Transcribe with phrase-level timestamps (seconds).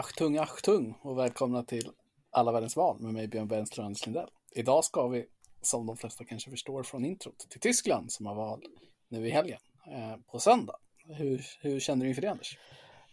[0.00, 1.90] Achtung, achtung och välkomna till
[2.30, 4.28] Alla världens val med mig Björn Bennström och Anders Lindell.
[4.50, 5.26] Idag ska vi,
[5.62, 8.62] som de flesta kanske förstår från introt, till Tyskland som har val
[9.08, 10.76] nu i helgen eh, på söndag.
[11.06, 12.58] Hur, hur känner du inför det Anders?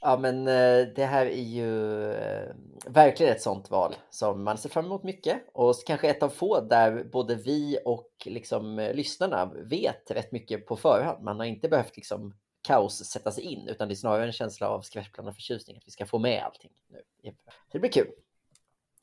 [0.02, 2.56] Ja, men eh, det här är ju eh,
[2.86, 6.62] verkligen ett sånt val som man ser fram emot mycket och kanske ett av få
[6.62, 11.24] där både vi och liksom eh, lyssnarna vet rätt mycket på förhand.
[11.24, 12.34] Man har inte behövt liksom
[12.68, 15.92] kaos sätta sig in, utan det är snarare en känsla av skvättblandad förtjusning, att vi
[15.92, 17.32] ska få med allting nu.
[17.72, 18.08] Det blir kul.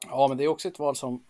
[0.09, 1.25] Ja, men det är också ett val som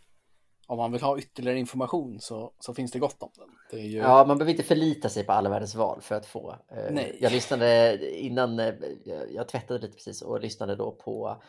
[0.66, 3.80] om man vill ha ytterligare information så, så finns det gott om den.
[3.80, 3.98] Ju...
[3.98, 6.56] Ja, man behöver inte förlita sig på alla världens val för att få.
[6.68, 7.18] Eh, Nej.
[7.20, 8.74] Jag lyssnade innan, eh,
[9.30, 11.42] jag tvättade lite precis och lyssnade då på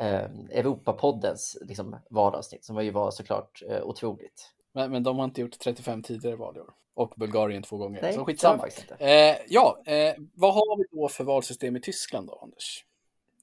[0.00, 4.50] eh, Europapoddens liksom, valavsnitt som var ju var såklart eh, otroligt.
[4.72, 6.74] Men, men de har inte gjort 35 tidigare val i år.
[6.94, 8.02] Och Bulgarien två gånger.
[8.02, 8.68] Nej, så skitsamma.
[8.98, 12.84] Eh, ja, eh, vad har vi då för valsystem i Tyskland då, Anders?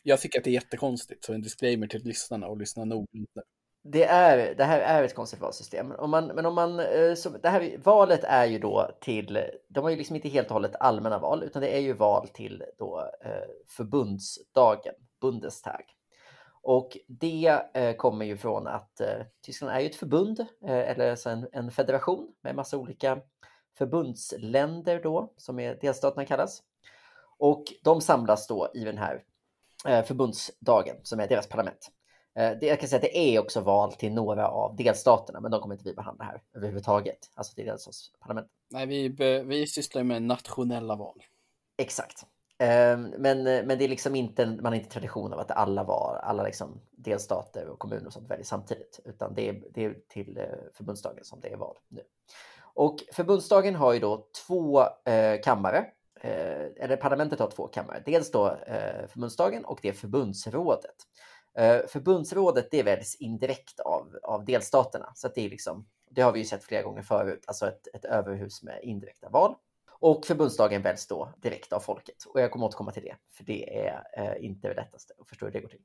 [0.03, 3.29] Jag tycker att det är jättekonstigt, så en disclaimer till lyssnarna och lyssna noggrant
[3.83, 5.91] Det, är, det här är ett konstigt valsystem.
[5.91, 9.83] Om man, men om man, eh, så det här, valet är ju då till, de
[9.83, 12.63] har ju liksom inte helt och hållet allmänna val, utan det är ju val till
[12.77, 15.83] då eh, förbundsdagen, Bundestag.
[16.69, 21.11] Och det eh, kommer ju från att eh, Tyskland är ju ett förbund, eh, eller
[21.11, 23.21] alltså en, en, federation med massa olika
[23.77, 26.63] förbundsländer då, som är delstaterna kallas.
[27.37, 29.23] Och de samlas då i den här
[30.03, 31.91] förbundsdagen som är deras parlament.
[32.33, 35.61] Det, jag kan säga att det är också val till några av delstaterna, men de
[35.61, 38.47] kommer inte vi behandla här överhuvudtaget, alltså till delstatsparlament.
[38.69, 39.09] Nej, vi,
[39.45, 41.23] vi sysslar med nationella val.
[41.77, 42.25] Exakt.
[42.59, 45.83] Ehm, men, eh, men det är liksom inte, man har inte tradition av att alla
[45.83, 49.95] var, alla liksom delstater och kommuner och sånt väljer samtidigt, utan det är, det är
[50.09, 50.43] till eh,
[50.73, 52.01] förbundsdagen som det är val nu.
[52.61, 55.77] Och förbundsdagen har ju då två eh, kammare,
[56.21, 60.95] eh, eller parlamentet har två kammare, dels då eh, förbundsdagen och det är förbundsrådet.
[61.57, 66.31] Eh, förbundsrådet det väljs indirekt av, av delstaterna, så att det är liksom, det har
[66.31, 69.55] vi ju sett flera gånger förut, alltså ett, ett överhus med indirekta val.
[70.01, 72.23] Och förbundsdagen väljs då direkt av folket.
[72.27, 75.45] Och jag kommer återkomma till det, för det är eh, inte det lättaste att förstå
[75.45, 75.81] hur det går till.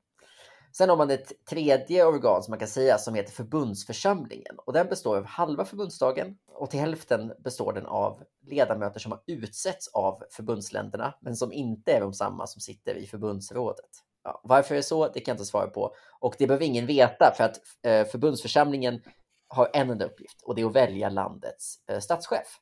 [0.77, 4.87] Sen har man ett tredje organ som man kan säga som heter förbundsförsamlingen och den
[4.87, 10.23] består av halva förbundsdagen och till hälften består den av ledamöter som har utsetts av
[10.31, 13.89] förbundsländerna men som inte är de samma som sitter i förbundsrådet.
[14.23, 16.85] Ja, varför det är så, det kan jag inte svara på och det behöver ingen
[16.85, 19.01] veta för att eh, förbundsförsamlingen
[19.47, 22.59] har en enda uppgift och det är att välja landets eh, statschef.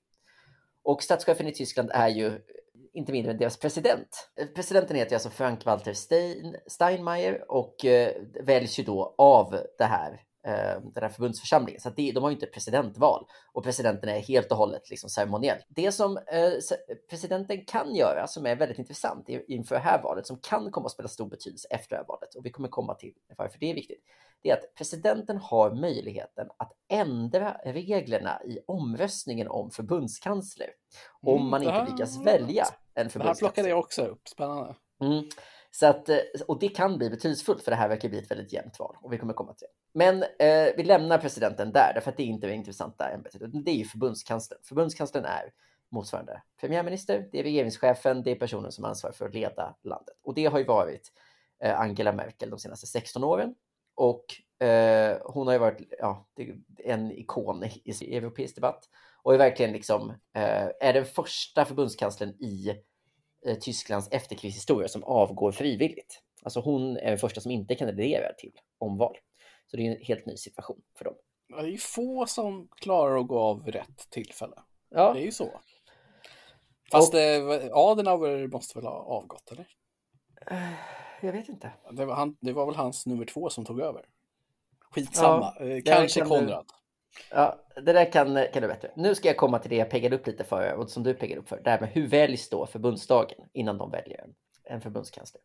[0.83, 2.33] Och statschefen i Tyskland är ju eh,
[2.94, 4.29] inte mindre än deras president.
[4.39, 8.11] Eh, presidenten heter alltså Frank-Walter Stein, Steinmeier och eh,
[8.44, 10.21] väljs ju då av det här,
[10.94, 11.81] den här förbundsförsamlingen.
[11.81, 15.58] Så det, de har ju inte presidentval och presidenten är helt och hållet liksom ceremoniell.
[15.68, 16.52] Det som eh,
[17.09, 20.92] presidenten kan göra som är väldigt intressant inför det här valet som kan komma att
[20.92, 23.76] spela stor betydelse efter det här valet och vi kommer komma till varför det är
[23.76, 24.04] viktigt
[24.44, 30.70] det är att presidenten har möjligheten att ändra reglerna i omröstningen om förbundskansler
[31.22, 33.24] om mm, man inte lyckas välja en förbundskansler.
[33.24, 34.75] Det här plockade jag också upp, spännande.
[35.02, 35.24] Mm.
[35.72, 36.18] Så att, eh,
[36.48, 39.14] och det kan bli betydelsefullt för det här verkar bli ett väldigt jämnt val och
[39.14, 39.82] vi kommer komma till det.
[39.94, 43.72] Men eh, vi lämnar presidenten där därför att det är inte det intressanta ämbetet det
[43.72, 44.59] är ju förbundskanslern.
[44.64, 45.52] Förbundskanslern är
[45.90, 50.34] motsvarande premiärminister, det är regeringschefen, det är personen som ansvarar för att leda landet och
[50.34, 51.12] det har ju varit
[51.64, 53.56] eh, Angela Merkel de senaste 16 åren
[53.96, 54.26] och
[54.68, 56.28] eh, hon har ju varit ja,
[56.78, 58.90] en ikon i, i europeisk debatt
[59.24, 62.70] och är verkligen liksom, eh, är den första förbundskanslern i
[63.46, 66.22] eh, Tysklands efterkrigshistoria som avgår frivilligt.
[66.44, 69.18] Alltså hon är den första som inte kandiderar till omval.
[69.66, 71.16] Så det är en helt ny situation för dem.
[71.47, 74.56] Det är ju få som klarar att gå av rätt tillfälle.
[74.90, 75.13] Ja.
[75.13, 75.62] Det är ju så.
[76.91, 79.68] Fast och, eh, Adenauer måste väl ha avgått, eller?
[80.51, 80.74] Eh,
[81.21, 81.71] jag vet inte.
[81.92, 84.06] Det var, han, det var väl hans nummer två som tog över.
[84.92, 86.65] Skitsamma, ja, eh, kanske kan Konrad.
[86.68, 88.92] Du, ja, det där kan, kan du bättre.
[88.95, 91.42] Nu ska jag komma till det jag peggade upp lite för och som du peggade
[91.42, 91.62] upp för.
[91.63, 94.33] Det här med hur väljs då förbundsdagen innan de väljer en,
[94.63, 95.42] en förbundskansler.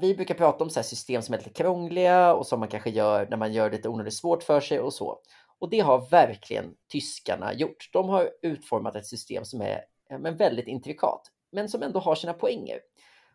[0.00, 3.26] Vi brukar prata om så system som är lite krångliga och som man kanske gör
[3.30, 5.20] när man gör det lite onödigt svårt för sig och så.
[5.58, 7.90] Och det har verkligen tyskarna gjort.
[7.92, 9.84] De har utformat ett system som är
[10.18, 11.22] men väldigt intrikat,
[11.52, 12.80] men som ändå har sina poänger.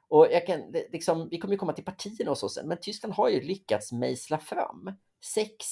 [0.07, 0.61] Och jag kan,
[0.91, 3.91] liksom, vi kommer ju komma till partierna och så sen, men Tyskland har ju lyckats
[3.91, 4.91] mejsla fram
[5.33, 5.65] sex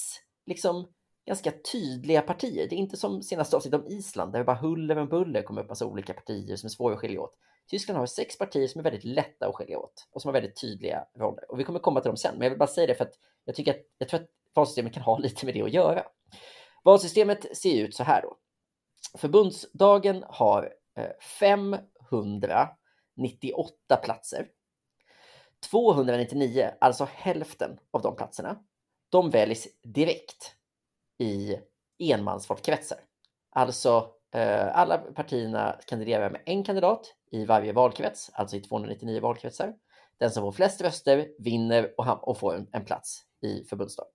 [0.46, 0.88] liksom,
[1.26, 2.68] ganska tydliga partier.
[2.68, 5.62] Det är inte som senaste avsnittet om Island där det bara huller och buller kommer
[5.62, 7.34] upp massa olika partier som är svåra att skilja åt.
[7.66, 10.60] Tyskland har sex partier som är väldigt lätta att skilja åt och som har väldigt
[10.60, 11.50] tydliga roller.
[11.50, 13.18] Och vi kommer komma till dem sen, men jag vill bara säga det för att
[13.44, 16.04] jag tycker att jag tror att valsystemet kan ha lite med det att göra.
[16.84, 18.36] Valsystemet ser ut så här då.
[19.18, 24.48] Förbundsdagen har eh, 598 platser.
[25.70, 28.58] 299, alltså hälften av de platserna,
[29.08, 30.56] de väljs direkt
[31.18, 31.56] i
[31.98, 32.98] enmansvalkretsar.
[33.50, 39.74] Alltså eh, alla partierna kandiderar med en kandidat i varje valkrets, alltså i 299 valkretsar.
[40.18, 44.12] Den som får flest röster vinner och, och får en, en, plats i förbundsdagen.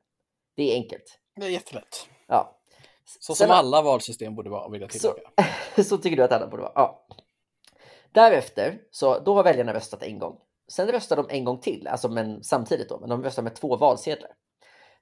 [0.55, 1.19] Det är enkelt.
[1.35, 2.09] Det är jättelätt.
[2.27, 2.59] Ja.
[3.19, 5.21] Så Sen, som alla valsystem borde vara, vill jag tillägga.
[5.75, 6.71] Så, så tycker du att alla borde vara?
[6.75, 7.07] Ja.
[8.11, 10.39] Därefter, så då har väljarna röstat en gång.
[10.67, 13.77] Sen röstar de en gång till, alltså men samtidigt då, men de röstar med två
[13.77, 14.31] valsedlar.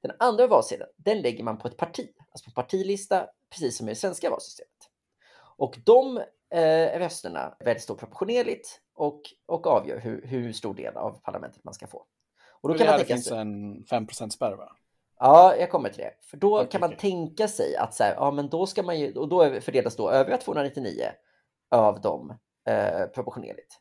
[0.02, 3.92] Den andra valsedeln, den lägger man på ett parti, alltså på partilista, precis som i
[3.92, 4.90] det svenska valsystemet.
[5.58, 11.22] Och de eh, rösterna väljs då proportionerligt och, och avgör hur, hur stor del av
[11.24, 12.06] parlamentet man ska få.
[12.62, 13.38] Och då och kan man tänka finns sig...
[13.38, 14.76] en 5 spärr va?
[15.20, 16.14] Ja, jag kommer till det.
[16.22, 17.00] För då okay, kan man okay.
[17.00, 20.12] tänka sig att så här, ja, men då ska man ju, och då fördelas då
[20.12, 21.04] övriga 299
[21.72, 22.34] av dem
[22.68, 23.80] eh, proportionerligt.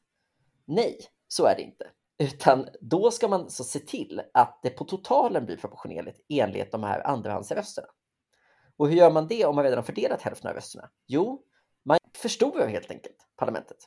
[0.64, 0.98] Nej,
[1.28, 1.86] så är det inte.
[2.18, 6.82] Utan då ska man så se till att det på totalen blir proportionerligt enligt de
[6.82, 7.88] här andrahandsrösterna.
[8.76, 10.90] Och hur gör man det om man redan har fördelat hälften av rösterna?
[11.06, 11.42] Jo,
[12.16, 13.78] förstod jag helt enkelt parlamentet.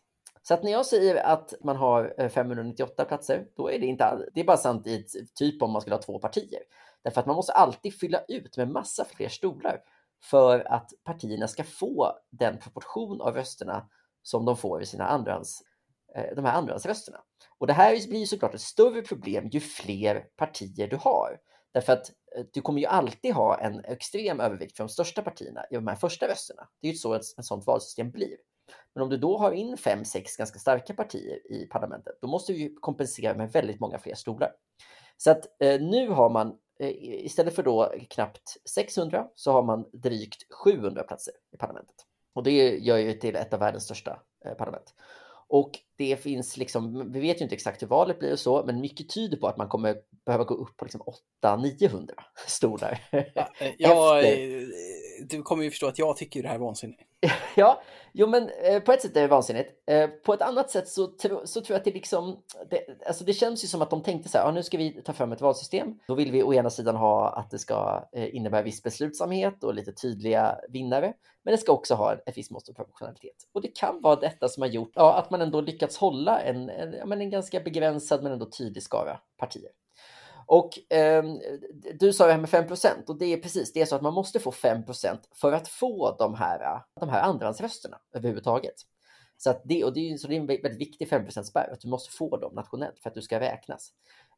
[0.41, 4.05] Så att när jag säger att man har eh, 598 platser, då är det inte
[4.05, 4.25] all...
[4.33, 5.05] det är bara sant i
[5.35, 6.59] typ om man skulle ha två partier.
[7.03, 9.81] Därför att man måste alltid fylla ut med massa fler stolar
[10.23, 13.89] för att partierna ska få den proportion av rösterna
[14.23, 15.61] som de får i sina andrahands,
[16.15, 17.17] eh, de här andrahandsrösterna.
[17.57, 21.39] Och det här blir såklart ett större problem ju fler partier du har.
[21.73, 25.65] Därför att Eh, du kommer ju alltid ha en extrem övervikt för de största partierna
[25.71, 26.69] i de här första rösterna.
[26.81, 28.37] Det är ju så ett, ett sådant valsystem blir.
[28.95, 32.53] Men om du då har in fem, sex ganska starka partier i parlamentet, då måste
[32.53, 34.51] du kompensera med väldigt många fler stolar.
[35.17, 36.93] Så att eh, nu har man eh,
[37.25, 41.95] istället för då knappt 600 så har man drygt 700 platser i parlamentet.
[42.33, 44.93] Och det gör ju till ett av världens största eh, parlament.
[45.47, 48.81] Och det finns liksom, vi vet ju inte exakt hur valet blir och så, men
[48.81, 51.01] mycket tyder på att man kommer behöva gå upp på liksom
[51.43, 52.09] 800-900
[52.47, 53.07] stolar.
[53.33, 54.61] Ja, eh, jag, eh,
[55.29, 57.01] du kommer ju förstå att jag tycker det här är vansinnigt.
[57.55, 57.81] ja,
[58.13, 59.71] jo men eh, på ett sätt är det vansinnigt.
[60.25, 61.13] På ett annat sätt så,
[61.45, 64.29] så tror jag att det liksom, det, alltså det känns ju som att de tänkte
[64.29, 65.99] så här, ja, nu ska vi ta fram ett valsystem.
[66.07, 69.91] Då vill vi å ena sidan ha att det ska innebära viss beslutsamhet och lite
[69.91, 71.13] tydliga vinnare.
[71.43, 73.35] Men det ska också ha ett visst mått av proportionalitet.
[73.53, 76.69] Och det kan vara detta som har gjort ja, att man ändå lyckats hålla en,
[76.69, 79.71] en, en ganska begränsad men ändå tydlig skara partier.
[80.45, 81.23] Och eh,
[81.99, 82.65] du sa det här med 5
[83.07, 86.15] och det är precis det är så att man måste få 5% för att få
[86.19, 88.75] de här, de här andrahandsrösterna överhuvudtaget.
[89.37, 91.81] Så, att det, och det, är, så det är en väldigt viktig 5 spärr att
[91.81, 93.91] du måste få dem nationellt för att du ska räknas.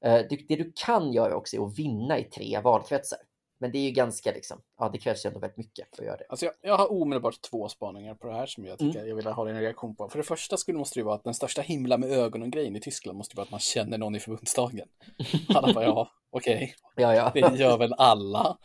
[0.06, 3.20] Eh, det, det, du kan göra också är att vinna i tre valkretsar.
[3.62, 6.08] Men det är ju ganska liksom, ja det krävs ju ändå väldigt mycket för att
[6.08, 6.26] göra det.
[6.30, 9.10] Alltså jag, jag har omedelbart två spaningar på det här som jag tycker mm.
[9.10, 10.10] jag vill ha en reaktion på.
[10.10, 13.18] För det första skulle måste det vara att den största himla med ögonen-grejen i Tyskland
[13.18, 14.88] måste vara att man känner någon i förbundsdagen.
[15.56, 16.56] Alla bara, ja, okej.
[16.56, 17.04] Okay.
[17.04, 17.32] Ja, ja.
[17.34, 18.58] Det gör väl alla.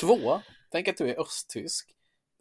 [0.00, 0.40] Två,
[0.70, 1.93] tänk att du är östtysk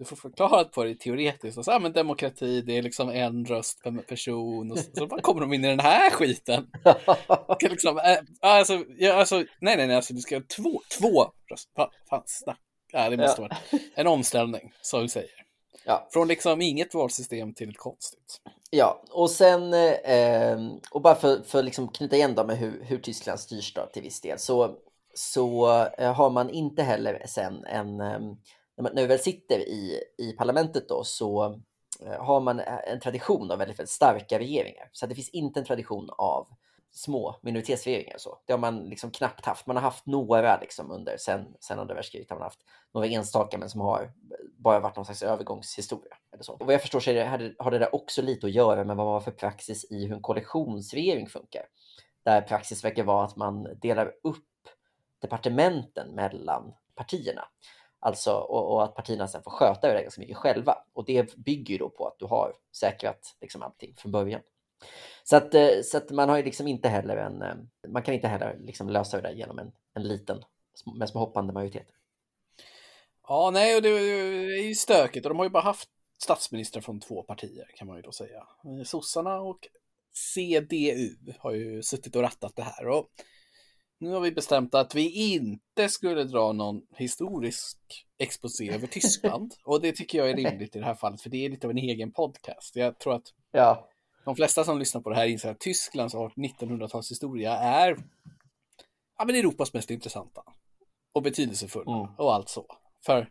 [0.03, 1.57] du får förklarat på det teoretiskt.
[1.57, 4.71] Och så, ja, men demokrati, det är liksom en röst per person.
[4.71, 6.67] Och så, så bara kommer de in i den här skiten.
[7.61, 11.89] Liksom, äh, alltså, ja, alltså, nej, nej, nej, alltså, du ska ha två, två röster.
[12.09, 12.59] Fan, snack.
[12.91, 13.47] Ja, det måste ja.
[13.47, 15.29] vara en omställning, som du säger.
[15.85, 16.07] Ja.
[16.11, 18.41] Från liksom inget valsystem till ett konstigt.
[18.69, 20.57] Ja, och sen, eh,
[20.91, 24.03] och bara för, för liksom knyta igen då med hur, hur Tyskland styrs då till
[24.03, 24.75] viss del, så,
[25.13, 25.67] så
[25.97, 28.01] eh, har man inte heller sen en
[28.77, 31.59] när, man, när vi väl sitter i, i parlamentet då så
[32.05, 34.89] eh, har man eh, en tradition av väldigt, väldigt starka regeringar.
[34.91, 36.47] Så det finns inte en tradition av
[36.93, 38.17] små minoritetsregeringar.
[38.17, 38.39] Så.
[38.45, 39.67] Det har man liksom knappt haft.
[39.67, 42.59] Man har haft några liksom under, sen, sen andra världskriget har man haft
[42.93, 44.11] några enstaka men som har
[44.57, 46.17] bara varit någon slags övergångshistoria.
[46.33, 46.53] Eller så.
[46.53, 49.05] Och vad jag förstår så det, har det där också lite att göra med vad
[49.05, 51.63] man har för praxis i hur en koalitionsregering funkar.
[52.23, 54.45] Där praxis verkar vara att man delar upp
[55.21, 57.47] departementen mellan partierna.
[58.05, 60.77] Alltså, och, och, att partierna sen får sköta det ganska mycket själva.
[60.93, 64.41] Och det bygger ju då på att du har säkrat liksom allting från början.
[65.23, 67.55] Så att, eh, så att man har ju liksom inte heller en, eh,
[67.87, 70.43] man kan inte heller liksom lösa det där genom en, en liten
[70.95, 71.95] med små hoppande majoriteter.
[73.27, 75.89] Ja, nej, och det är ju stökigt och de har ju bara haft
[76.23, 78.47] statsministrar från två partier kan man ju då säga.
[78.65, 79.67] Eh, sossarna och
[80.11, 83.09] CDU har ju suttit och rattat det här och
[84.03, 87.77] nu har vi bestämt att vi inte skulle dra någon historisk
[88.17, 89.53] exposé över Tyskland.
[89.63, 91.71] Och det tycker jag är rimligt i det här fallet, för det är lite av
[91.71, 92.75] en egen podcast.
[92.75, 93.89] Jag tror att ja.
[94.25, 97.97] de flesta som lyssnar på det här inser att Tysklands 1900-talshistoria är
[99.17, 100.43] ja, men Europas mest intressanta
[101.13, 102.15] och betydelsefulla mm.
[102.17, 102.65] och allt så.
[103.05, 103.29] För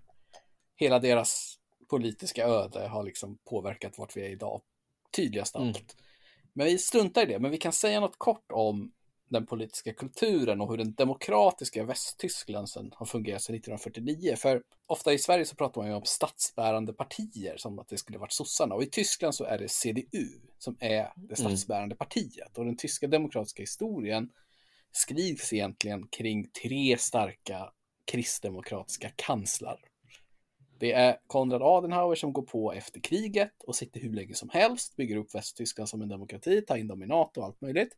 [0.76, 1.58] hela deras
[1.90, 4.62] politiska öde har liksom påverkat vart vi är idag
[5.16, 5.76] tydligast allt.
[5.76, 5.86] Mm.
[6.52, 8.92] Men vi struntar i det, men vi kan säga något kort om
[9.32, 14.34] den politiska kulturen och hur den demokratiska Västtyskland sen har fungerat sedan 1949.
[14.36, 18.18] För ofta i Sverige så pratar man ju om statsbärande partier som att det skulle
[18.18, 21.50] varit sossarna och i Tyskland så är det CDU som är det mm.
[21.50, 21.96] statsbärande mm.
[21.96, 24.30] partiet och den tyska demokratiska historien
[24.92, 27.72] skrivs egentligen kring tre starka
[28.04, 29.80] kristdemokratiska kanslar.
[30.78, 34.96] Det är Konrad Adenauer som går på efter kriget och sitter hur länge som helst,
[34.96, 37.96] bygger upp Västtyskland som en demokrati, tar in dem i NATO och allt möjligt.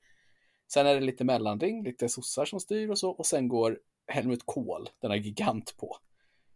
[0.73, 4.43] Sen är det lite mellanring, lite sossar som styr och så, och sen går Helmut
[4.45, 5.97] Kohl, denna gigant på,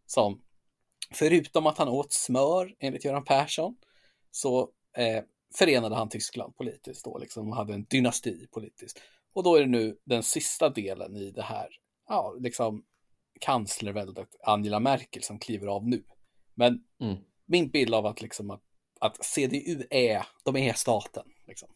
[0.06, 0.42] som
[1.10, 3.76] förutom att han åt smör, enligt Göran Persson,
[4.30, 5.24] så eh,
[5.54, 9.02] förenade han Tyskland politiskt då, liksom hade en dynasti politiskt.
[9.32, 11.68] Och då är det nu den sista delen i det här,
[12.08, 12.84] ja, liksom
[13.40, 16.04] kanslerväldet Angela Merkel som kliver av nu.
[16.54, 17.16] Men mm.
[17.46, 18.62] min bild av att, liksom att,
[19.00, 21.24] att CDU är, de är staten.
[21.46, 21.68] Liksom.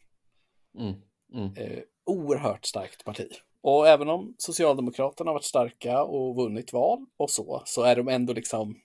[0.79, 0.95] Mm.
[1.35, 1.57] Mm.
[1.57, 3.29] Eh, oerhört starkt parti.
[3.61, 8.09] Och även om Socialdemokraterna har varit starka och vunnit val och så, så är de
[8.09, 8.81] ändå liksom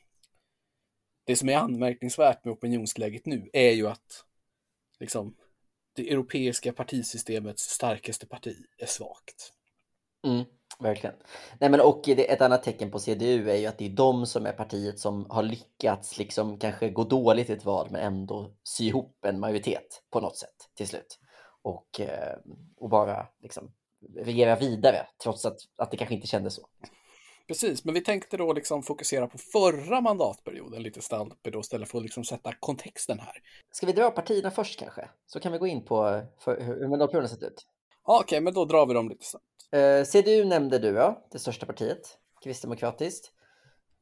[1.25, 4.25] det som är anmärkningsvärt med opinionsläget nu är ju att
[4.99, 5.35] liksom
[5.95, 9.53] det europeiska partisystemets starkaste parti är svagt.
[10.27, 10.45] Mm.
[10.79, 11.15] Verkligen.
[11.59, 14.45] Nej, men och ett annat tecken på CDU är ju att det är de som
[14.45, 18.85] är partiet som har lyckats liksom kanske gå dåligt i ett val men ändå sy
[18.85, 21.19] ihop en majoritet på något sätt till slut.
[21.67, 22.37] Och, eh,
[22.77, 23.71] och bara liksom
[24.15, 26.67] regera vidare trots att, att det kanske inte kändes så.
[27.47, 31.97] Precis, men vi tänkte då liksom fokusera på förra mandatperioden lite snabbt då istället för
[31.97, 33.33] att liksom sätta kontexten här.
[33.71, 35.09] Ska vi dra partierna först kanske?
[35.25, 37.67] Så kan vi gå in på för, hur mandatperioden sett ut.
[38.05, 39.45] Ja, Okej, okay, men då drar vi dem lite snabbt.
[39.71, 43.31] Eh, CDU nämnde du, ja, det största partiet, kristdemokratiskt.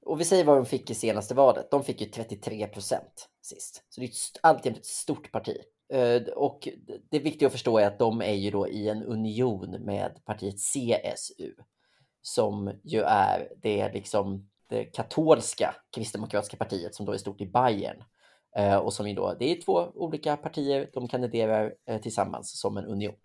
[0.06, 1.72] Och vi säger vad de fick i senaste valet.
[1.72, 3.84] De fick ju 33 procent sist.
[3.90, 5.58] Så det är alltid ett stort parti.
[5.94, 6.68] Eh, och
[7.10, 10.56] det viktiga att förstå är att de är ju då i en union med partiet
[10.56, 11.54] CSU.
[12.22, 18.04] Som ju är det liksom det katolska kristdemokratiska partiet som då är stort i Bayern.
[18.58, 22.78] Eh, och som ju då, det är två olika partier, de kandiderar eh, tillsammans som
[22.78, 23.16] en union.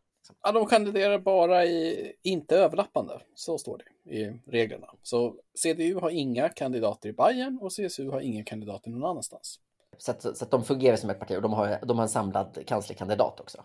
[0.42, 3.20] Ja, de kandiderar bara i inte överlappande.
[3.34, 4.86] Så står det i reglerna.
[5.02, 9.60] Så CDU har inga kandidater i Bayern och CSU har inga kandidater någon annanstans.
[9.98, 12.08] Så att, så att de fungerar som ett parti och de har, de har en
[12.08, 13.64] samlad kanslerkandidat också.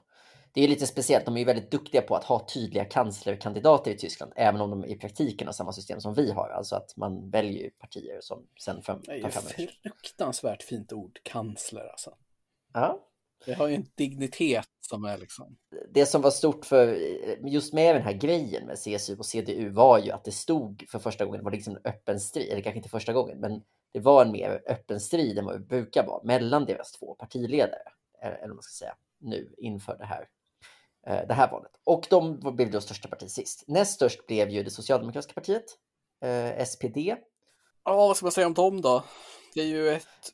[0.53, 4.33] Det är lite speciellt, de är väldigt duktiga på att ha tydliga kanslerkandidater i Tyskland,
[4.35, 7.69] även om de i praktiken har samma system som vi har, alltså att man väljer
[7.69, 9.01] partier som sen fram.
[9.05, 9.51] Det är ett
[9.81, 12.15] fruktansvärt fint ord, kansler alltså.
[12.73, 13.07] Ja,
[13.45, 15.57] det har ju en dignitet som är liksom.
[15.89, 16.97] Det som var stort för
[17.47, 20.99] just med den här grejen med CSU och CDU var ju att det stod för
[20.99, 23.61] första gången, det var liksom en öppen strid, eller kanske inte första gången, men
[23.95, 27.81] det var en mer öppen strid än vad det brukar vara mellan deras två partiledare,
[28.21, 30.27] eh, eller vad man ska säga, nu inför det här,
[31.07, 31.71] eh, det här valet.
[31.83, 33.63] Och de blev då största parti sist.
[33.67, 35.65] Näst störst blev ju det socialdemokratiska partiet,
[36.21, 36.97] eh, SPD.
[36.97, 39.03] Ja, vad ska man säga om dem då?
[39.53, 40.31] Det är ju ett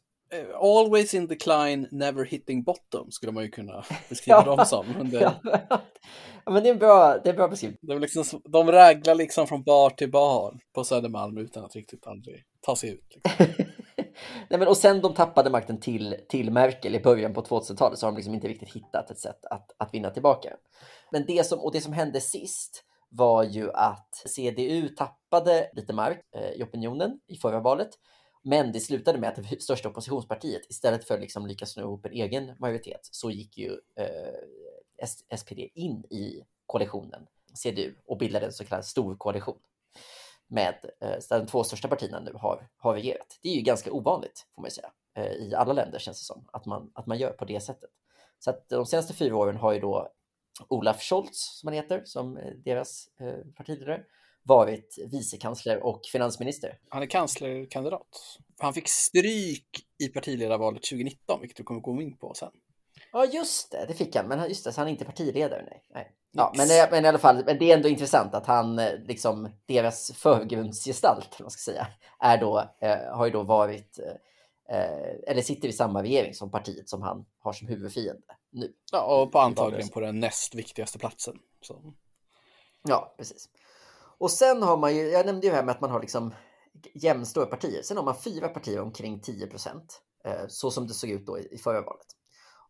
[0.61, 4.85] always in decline, never hitting bottom skulle man ju kunna beskriva dem som.
[4.97, 5.19] Men det,
[6.45, 7.91] ja, men det är bra, det är bra beskrivning.
[7.91, 12.43] Är liksom, de raglar liksom från bar till bar på Södermalm utan att riktigt aldrig
[12.61, 13.15] ta sig ut.
[13.15, 13.55] Liksom.
[14.49, 18.05] Nej, men, och sen de tappade makten till, till Merkel i början på 2000-talet så
[18.05, 20.49] har de liksom inte riktigt hittat ett sätt att, att vinna tillbaka.
[21.11, 26.19] Men det som, och det som hände sist var ju att CDU tappade lite mark
[26.35, 27.89] eh, i opinionen i förra valet
[28.41, 32.05] men det slutade med att det största oppositionspartiet istället för att liksom lyckas nå ihop
[32.05, 38.53] en egen majoritet så gick ju eh, SPD in i koalitionen CDU och bildade en
[38.53, 39.59] så kallad stor koalition
[40.47, 43.39] med eh, de två största partierna nu har, har regerat.
[43.41, 44.91] Det är ju ganska ovanligt får man säga.
[45.13, 47.89] Eh, I alla länder känns det som att man, att man gör på det sättet.
[48.39, 50.11] Så att de senaste fyra åren har ju då
[50.67, 54.03] Olaf Scholz, som han heter, som eh, deras eh, partiledare,
[54.43, 56.77] varit vicekansler och finansminister.
[56.89, 58.37] Han är kanslerkandidat.
[58.59, 62.51] Han fick stryk i partiledarvalet 2019, vilket du kommer gå in på sen.
[63.11, 64.27] Ja, just det, det fick han.
[64.27, 65.63] Men just det, så han är inte partiledare.
[65.69, 65.83] Nej.
[65.93, 66.15] nej.
[66.31, 68.99] Ja, men, eh, men i alla fall, men det är ändå intressant att han, eh,
[68.99, 71.87] liksom, deras förgrundsgestalt, man ska säga,
[72.19, 73.99] är då, eh, har ju då varit,
[74.69, 78.21] eh, eller sitter i samma regering som partiet som han har som huvudfiende
[78.51, 78.73] nu.
[78.91, 81.39] Ja, och på antagligen på den näst viktigaste platsen.
[81.61, 81.93] Så.
[82.87, 83.49] Ja, precis.
[84.21, 86.33] Och sen har man ju, jag nämnde ju här med att man har liksom
[86.93, 87.81] jämnstora partier.
[87.81, 91.39] Sen har man fyra partier omkring 10 procent, eh, så som det såg ut då
[91.39, 92.07] i förra valet.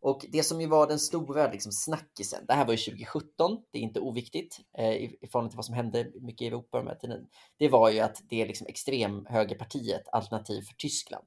[0.01, 3.77] Och det som ju var den stora liksom, snackisen, det här var ju 2017, det
[3.77, 6.87] är inte oviktigt eh, i, i förhållande till vad som hände mycket i Europa de
[6.87, 7.27] här tiden.
[7.57, 11.25] Det var ju att det liksom extremhögerpartiet Alternativ för Tyskland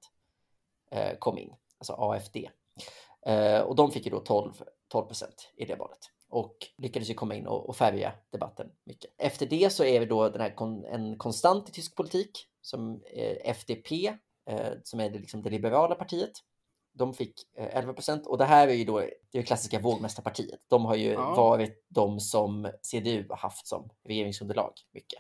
[0.90, 2.36] eh, kom in, alltså AFD.
[3.26, 4.52] Eh, och de fick ju då 12,
[4.88, 9.10] 12 procent i det valet och lyckades ju komma in och, och färga debatten mycket.
[9.18, 13.02] Efter det så är det då den här kon, en konstant i tysk politik som
[13.12, 14.06] eh, FDP,
[14.50, 16.32] eh, som är det, liksom det liberala partiet.
[16.92, 20.60] De fick eh, 11 procent och det här är ju då det klassiska vågmästarpartiet.
[20.68, 21.34] De har ju Ja.
[21.34, 25.18] varit de som CDU har haft som regeringsunderlag mycket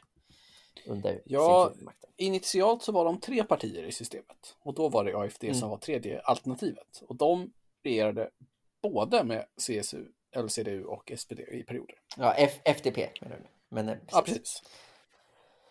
[0.86, 1.72] under Ja.
[2.16, 5.54] Initialt så var de tre partier i systemet och då var det AFD Mm.
[5.54, 7.02] som var tredje alternativet.
[7.08, 7.52] Och de
[7.84, 8.30] regerade
[8.82, 11.94] både med CSU, eller CDU och SPD i perioder.
[12.16, 13.46] Ja, F, FDP menar du?
[13.68, 14.62] Men, eh, Ja, precis.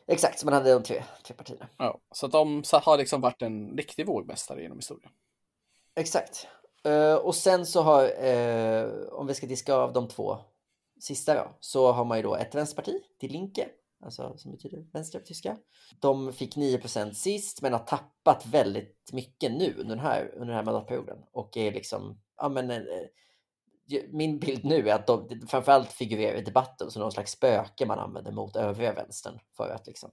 [0.08, 1.70] Exakt, så man hade de tre, tre partierna.
[1.78, 5.12] Ja, så de har liksom varit en riktig vågmästare genom historien.
[5.96, 6.48] Exakt.
[6.84, 10.38] Eh, och sen så har, eh, om vi ska diska av de två
[11.00, 13.70] sista då, så har man ju då ett vänsterparti, Die Linke,
[14.04, 15.58] alltså som betyder vänster på tyska.
[16.00, 20.56] De fick 9% sist, men har tappat väldigt mycket nu under den här, under den
[20.56, 22.72] här mandatperioden och är liksom, ja men
[24.10, 28.00] min bild nu är att de framförallt figurerar i debatten som någon slags spöke man
[28.00, 30.12] använder mot övriga vänstern för att liksom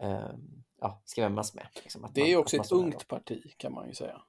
[0.00, 0.28] eh,
[0.80, 1.66] ja, skrämmas med.
[1.82, 4.22] Liksom, Det är ju också ett ungt parti kan man ju säga.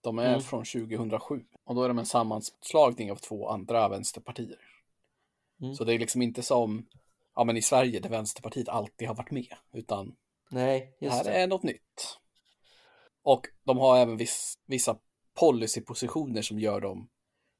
[0.00, 0.40] De är Mm.
[0.40, 4.58] från 2007 och då är de en sammanslagning av två andra vänsterpartier.
[5.60, 5.74] Mm.
[5.74, 6.86] Så det är liksom inte som
[7.34, 10.16] ja, men i Sverige där Vänsterpartiet alltid har varit med, utan
[10.50, 11.30] Nej, det här det.
[11.30, 12.18] är något nytt.
[13.22, 14.98] Och de har även viss, vissa
[15.34, 17.08] policypositioner som gör dem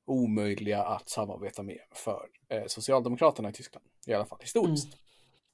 [0.06, 4.86] omöjliga att samarbeta med för eh, Socialdemokraterna i Tyskland, i alla fall historiskt.
[4.86, 4.98] Mm.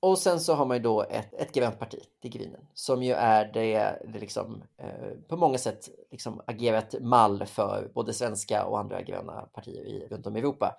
[0.01, 3.13] Och sen så har man ju då ett, ett grönt parti, Die Grünen, som ju
[3.13, 8.79] är det, det liksom, eh, på många sätt liksom agerat mall för både svenska och
[8.79, 10.77] andra gröna partier i, runt om i Europa.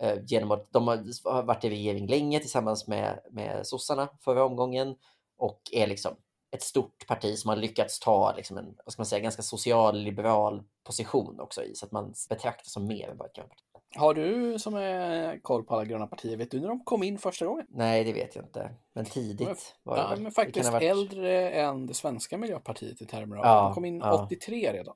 [0.00, 4.44] Eh, genom att de har, har varit i regering länge tillsammans med, med sossarna förra
[4.44, 4.96] omgången
[5.36, 6.16] och är liksom
[6.52, 10.62] ett stort parti som har lyckats ta liksom en, vad ska man säga, ganska social-liberal
[10.84, 13.58] position också i, så att man betraktas som mer än bara ett grönt parti.
[13.96, 17.18] Har du som är koll på alla gröna partier, vet du när de kom in
[17.18, 17.66] första gången?
[17.68, 21.86] Nej, det vet jag inte, men tidigt var det Ja, men faktiskt varit- äldre än
[21.86, 24.24] det svenska miljöpartiet i termer av, Ja, de kom in ja.
[24.26, 24.94] 83 redan.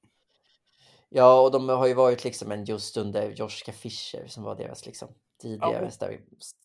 [1.08, 4.86] Ja, och de har ju varit liksom en just under Joschka Fischer som var deras
[4.86, 5.08] liksom
[5.42, 6.18] tidigare Ja, hon- star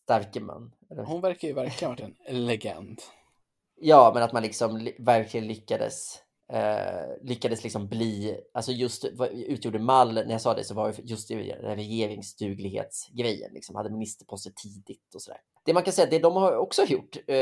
[0.06, 0.72] starke man.
[0.92, 3.02] Eller- Hon verkar ju verkligen ha varit en legend.
[3.82, 6.15] Ja, men att man liksom li- verkligen lyckades
[6.54, 11.00] eh, lyckades liksom bli, alltså just utgjorde mall, när jag sa det så var det
[11.04, 11.36] just det
[12.36, 15.39] regeringsduglighetsgrejen, liksom hade ministerposter tidigt och sådär.
[15.65, 17.36] Det man kan säga, det de har också gjort eh,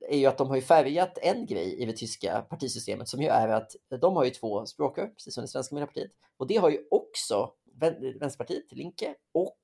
[0.00, 3.28] är ju att de har ju färgat en grej i det tyska partisystemet som ju
[3.28, 6.10] är att de har ju två språkrör, precis som det svenska Miljöpartiet.
[6.36, 9.58] Och det har ju också Vän- Vänsterpartiet, Linke och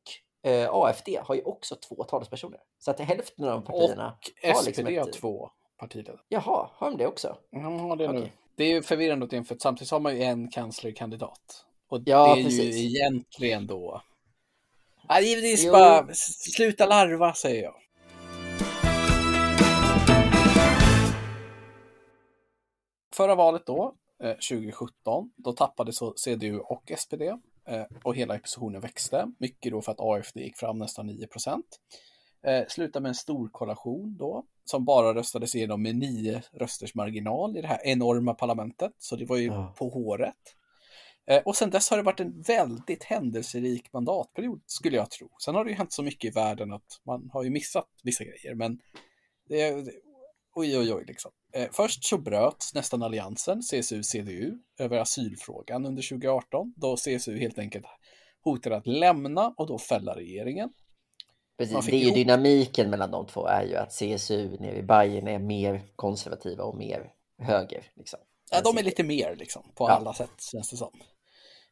[0.51, 2.61] eh, AFD har ju också två talespersoner.
[2.79, 6.19] Så att hälften av partierna Och har SPD liksom har ett- två partiledare.
[6.29, 7.37] Jaha, har de det också?
[7.53, 8.19] De har det nu.
[8.19, 8.33] Okej.
[8.57, 11.65] Det är ju förvirrande åt en, för samtidigt har man ju en kanslerkandidat.
[11.89, 12.77] Och Ja, det är precis.
[12.77, 14.03] ju egentligen då...
[15.09, 15.73] Ja, givetvis Jo.
[15.73, 17.75] bara sluta larva, säger jag.
[23.15, 27.23] Förra valet då, eh, 2017, då tappade så CDU och SPD
[27.69, 29.33] eh, och hela oppositionen växte.
[29.39, 31.67] Mycket då för att AFD gick fram nästan 9 procent.
[32.43, 37.57] Eh, slutade med en stor koalition då, som bara röstades igenom med nio rösters marginal
[37.57, 38.93] i det här enorma parlamentet.
[38.99, 39.75] Så det var ju Ja.
[39.79, 40.35] på håret.
[41.31, 45.29] Eh, och sen dess har det varit en väldigt händelserik mandatperiod, skulle jag tro.
[45.45, 48.25] Sen har det ju hänt så mycket i världen att man har ju missat vissa
[48.25, 48.79] grejer, men
[49.49, 49.93] det, det
[50.55, 51.31] oj, oj, oj, liksom.
[51.53, 57.87] Eh, först så bröt nästan alliansen, CSU-CDU, över asylfrågan under 2018, då CSU helt enkelt
[58.45, 60.71] hotade att lämna och då fälla regeringen.
[61.59, 65.29] Precis, det är ju dynamiken mellan de två är ju att CSU nere i Bayern
[65.29, 67.91] är mer konservativa och mer höger.
[67.97, 68.19] Liksom.
[68.51, 69.93] Ja, de är lite mer liksom, på Ja.
[69.93, 70.93] alla sätt, känns det som.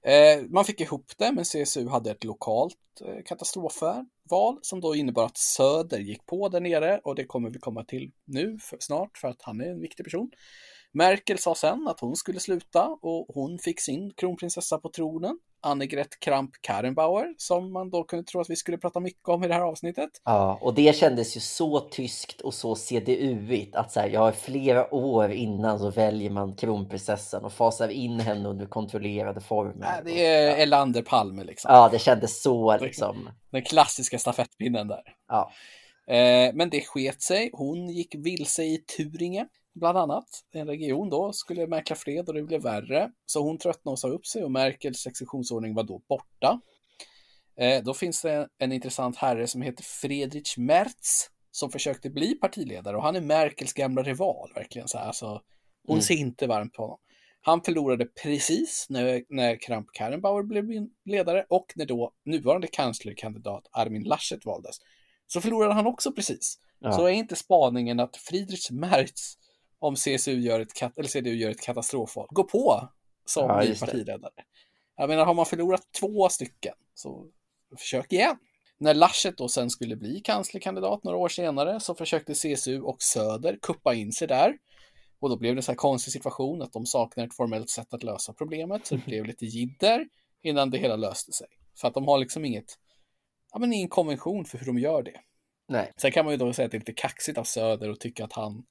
[0.06, 5.24] Eh, man fick ihop det, men CSU hade ett lokalt eh, katastrofval som då innebar
[5.24, 9.18] att Söder gick på där nere och det kommer vi komma till nu för, snart
[9.18, 10.30] för att han är en viktig person.
[10.92, 16.20] Merkel sa sen att hon skulle sluta och hon fick sin kronprinsessa på tronen, Annegret
[16.20, 19.61] Kramp-Karrenbauer, som man då kunde tro att vi skulle prata mycket om i det här
[19.61, 20.11] avsnittet.
[20.24, 24.94] Ja, och det kändes ju så tyskt och så CDU-igt att så här, ja, flera
[24.94, 29.87] år innan så väljer man kronprinsessan och fasar in henne under kontrollerade former.
[29.87, 31.74] Äh, det är Elander Palme liksom.
[31.74, 33.31] Ja, det kändes så liksom.
[33.50, 35.03] Den klassiska stafettpinnen där.
[35.29, 35.50] Ja,
[36.07, 37.50] Eh, men det sket sig.
[37.53, 40.26] Hon gick vilse i Turinge, bland annat.
[40.52, 43.10] En region då, skulle mäkla fred och det blev värre.
[43.26, 46.60] Så hon tröttnade och sa upp sig och Merkels successionsordning var då borta.
[47.56, 52.96] Eh, då finns det en intressant herre som heter Friedrich Merz som försökte bli partiledare
[52.96, 55.06] och han är Merkels gamla rival, verkligen så här.
[55.06, 55.40] Alltså,
[55.87, 56.02] hon Mm.
[56.02, 56.98] ser inte varmt på honom.
[57.40, 60.64] Han förlorade precis när, när Kramp Karrenbauer blev
[61.04, 64.76] ledare och när då nuvarande kanslerkandidat Armin Laschet valdes.
[65.26, 66.58] Så förlorade han också precis.
[66.78, 66.92] Ja.
[66.92, 69.37] Så är inte spaningen att Friedrich Merz,
[69.78, 72.88] om CSU gör ett, eller CDU gör ett katastrofval, går på
[73.24, 74.32] som ja, ny partiledare.
[74.96, 77.26] Jag menar, har man förlorat två stycken, så
[77.78, 78.37] försök igen.
[78.78, 83.58] När Laschet då sen skulle bli kanslerkandidat några år senare så försökte CSU och Söder
[83.62, 84.58] kuppa in sig där.
[85.20, 87.94] Och då blev det en så här konstig situation att de saknar ett formellt sätt
[87.94, 90.08] att lösa problemet, så det blev lite jidder
[90.42, 91.48] innan det hela löste sig.
[91.80, 92.78] För att de har liksom inget,
[93.52, 95.20] ja men ingen konvention för hur de gör det.
[95.68, 95.92] Nej.
[95.96, 98.24] Sen kan man ju då säga att det är lite kaxigt av Söder att tycka
[98.24, 98.64] att han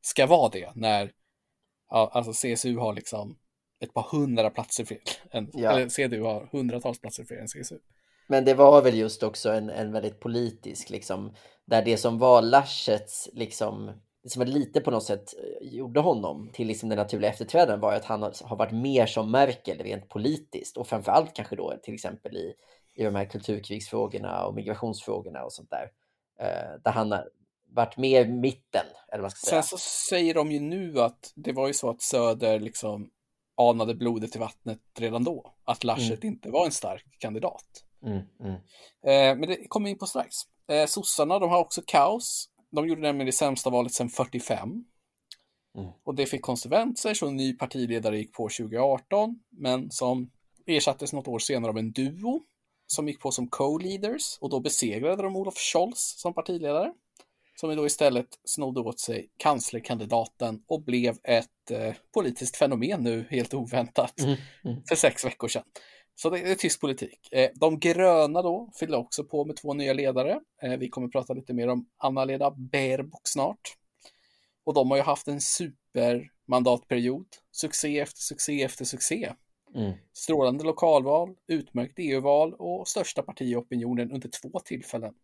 [0.00, 1.12] ska vara det när,
[1.90, 3.38] ja, alltså CSU har liksom
[3.80, 4.98] ett par hundra platser fel.
[5.30, 5.70] En, ja.
[5.70, 7.78] Eller CDU har hundratals platser fel än CSU.
[8.28, 11.34] Men det var väl just också en, en väldigt politisk, liksom,
[11.64, 13.92] där det som var Laschets, liksom,
[14.24, 18.04] som lite på något sätt eh, gjorde honom till liksom den naturliga efterträdaren var att
[18.04, 22.54] han har varit mer som Merkel rent politiskt och framförallt kanske då till exempel i,
[22.94, 25.90] i de här kulturkrigsfrågorna och migrationsfrågorna och sånt där.
[26.40, 27.14] Eh, där han
[27.72, 29.62] varit mer mitten, eller vad ska säga.
[29.62, 33.10] Sen så säger de ju nu att det var ju så att Söder liksom
[33.56, 35.54] anade blodet i vattnet redan då.
[35.64, 36.34] Att Laschet mm.
[36.34, 37.84] inte var en stark kandidat.
[38.02, 38.54] Mm, mm.
[39.06, 40.36] Eh, men det kommer in på strax.
[40.68, 42.48] Eh, sossarna, de har också kaos.
[42.70, 44.84] De gjorde nämligen det sämsta valet sedan 45.
[45.78, 45.90] Mm.
[46.04, 50.30] Och det fick konsekvenser, så en ny partiledare gick på 2018, men som
[50.66, 52.42] ersattes något år senare av en duo
[52.86, 56.92] som gick på som co-leaders och då besegrade de Olof Scholz som partiledare.
[57.60, 63.54] Som då istället snodde åt sig kanslerkandidaten och blev ett eh, politiskt fenomen nu helt
[63.54, 64.82] oväntat mm, mm.
[64.88, 65.62] för sex veckor sedan.
[66.14, 67.32] Så det är tysk politik.
[67.32, 70.40] Eh, de gröna då fyllde också på med två nya ledare.
[70.62, 73.76] Eh, vi kommer prata lite mer om Anna-Lena Baerbock snart.
[74.64, 77.26] Och de har ju haft en supermandatperiod.
[77.52, 79.32] Succé efter succé efter succé.
[79.74, 79.92] Mm.
[80.12, 85.14] Strålande lokalval, utmärkt EU-val och största parti i opinionen under två tillfällen.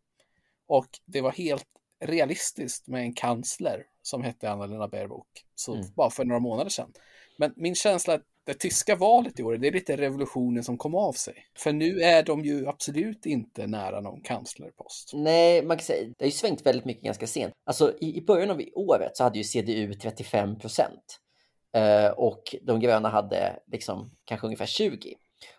[0.66, 1.66] Och det var helt
[2.04, 5.28] realistiskt med en kansler som hette Anna-Lena Baerbock.
[5.54, 5.86] Så mm.
[5.96, 6.92] bara för några månader sedan.
[7.38, 10.78] Men min känsla är att det tyska valet i år, det är lite revolutionen som
[10.78, 11.34] kom av sig.
[11.58, 15.10] För nu är de ju absolut inte nära någon kanslerpost.
[15.14, 17.54] Nej, man kan säga, det har ju svängt väldigt mycket ganska sent.
[17.64, 21.20] Alltså i, i början av året så hade ju CDU 35 procent.
[21.76, 25.14] Eh, och de gröna hade liksom kanske ungefär 20.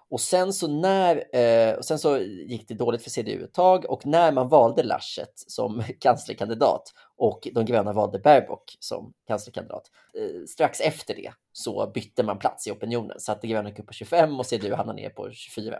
[0.09, 3.85] Och sen så när, eh, och sen så gick det dåligt för CDU ett tag
[3.89, 10.45] och när man valde Laschet som kanslerkandidat och de gröna valde Baerbock som kanslerkandidat, eh,
[10.47, 13.87] strax efter det så bytte man plats i opinionen så att de gröna gick upp
[13.87, 15.79] på 25 och CDU hamnade ner på 24.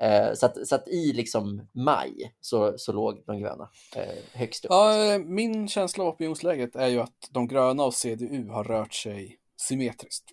[0.00, 4.64] Eh, så, att, så att i liksom maj så, så låg de gröna eh, högst
[4.64, 4.70] upp.
[4.70, 8.94] Ja, eh, min känsla av opinionsläget är ju att de gröna och CDU har rört
[8.94, 10.24] sig symmetriskt.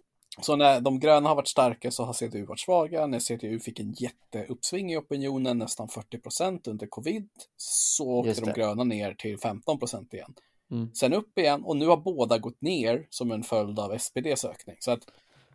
[0.42, 3.08] Så när de gröna har varit starka så har CDU varit svaga.
[3.08, 8.54] När CDU fick en jätteuppsving i opinionen, nästan 40 procent under covid, så åkte de
[8.54, 10.34] gröna ner till 15 procent igen.
[10.72, 10.94] Mm.
[10.94, 14.76] Sen upp igen och nu har båda gått ner som en följd av SPDs ökning.
[14.80, 15.00] Så att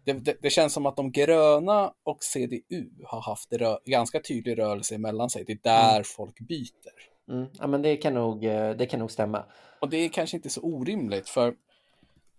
[0.05, 4.59] det, det, det känns som att de gröna och CDU har haft en ganska tydlig
[4.59, 5.45] rörelse mellan sig.
[5.45, 6.05] Det är där mm.
[6.05, 7.15] folk byter.
[7.31, 7.47] Mm.
[7.59, 9.45] Ja, men det kan, nog, eh, det kan nog stämma.
[9.81, 11.55] Och det är kanske inte så orimligt, för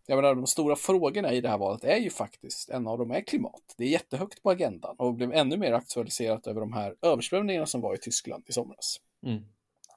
[0.07, 3.11] jag menar, de stora frågorna i det här valet är ju faktiskt, en av dem
[3.11, 3.75] är klimat.
[3.77, 7.81] Det är jättehögt på agendan och blev ännu mer aktualiserat över de här översvämningarna som
[7.81, 8.97] var i Tyskland i somras.
[9.25, 9.43] Mm.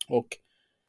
[0.09, 0.39] Och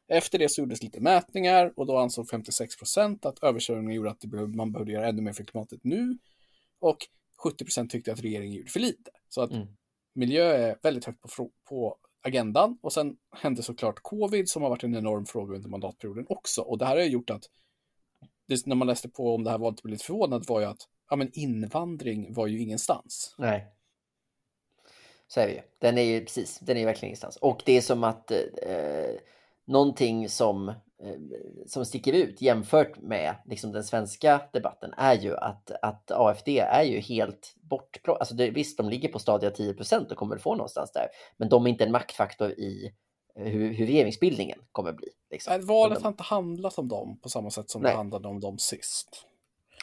[0.08, 4.24] efter det så gjordes lite mätningar och då ansåg 56 procent att översvämningen gjorde att
[4.54, 6.18] man behövde göra ännu mer för klimatet nu.
[6.80, 6.98] Och
[7.42, 9.10] 70 procent tyckte att regeringen gjorde för lite.
[9.28, 9.66] Så att mm.
[10.14, 12.78] miljö är väldigt högt på, på agendan.
[12.82, 16.62] Och sen hände såklart covid som har varit en enorm fråga under mandatperioden också.
[16.62, 17.44] Och det här har gjort att
[18.50, 20.66] det, när man läste på om det här valet typ blev lite förvånad var ju
[20.66, 23.34] att ja, men invandring var ju ingenstans.
[23.38, 23.66] Nej.
[25.28, 25.60] Så är det ju.
[25.78, 27.36] Den är ju precis, den är ju verkligen ingenstans.
[27.36, 29.14] Och det är som att eh,
[29.64, 30.74] någonting som, eh,
[31.66, 36.82] som sticker ut jämfört med liksom, den svenska debatten är ju att, att AFD är
[36.82, 38.00] ju helt bort.
[38.06, 41.66] Alltså visst, de ligger på stadiga 10 procent och kommer få någonstans där, men de
[41.66, 42.94] är inte en maktfaktor i
[43.34, 45.08] hur, hur regeringsbildningen kommer bli.
[45.30, 45.66] Liksom.
[45.66, 47.92] Valet har inte handlat om dem på samma sätt som Nej.
[47.92, 49.26] det handlade om dem sist.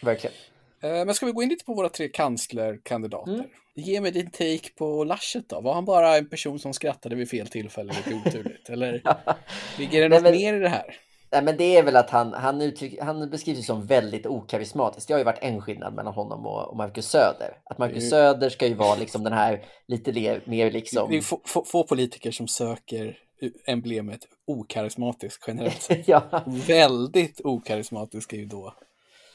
[0.01, 0.35] Verkligen.
[0.81, 3.33] Eh, men ska vi gå in lite på våra tre kanslerkandidater?
[3.33, 3.45] Mm.
[3.75, 5.61] Ge mig din take på Laschet då.
[5.61, 8.69] Var han bara en person som skrattade vid fel tillfälle lite oturligt?
[8.69, 9.01] Eller
[9.77, 10.99] ligger det något men, mer i det här?
[11.31, 15.07] Nej, men det är väl att han, han, uttryck, han beskrivs som väldigt okarismatisk.
[15.07, 17.57] Det har ju varit en skillnad mellan honom och, och Marcus Söder.
[17.65, 18.09] Att Marcus mm.
[18.09, 21.09] Söder ska ju vara liksom den här lite mer liksom...
[21.09, 23.17] Det är få, få, få politiker som söker
[23.65, 26.07] emblemet okarismatisk generellt sett.
[26.07, 26.43] ja.
[26.67, 28.73] Väldigt okarismatisk är ju då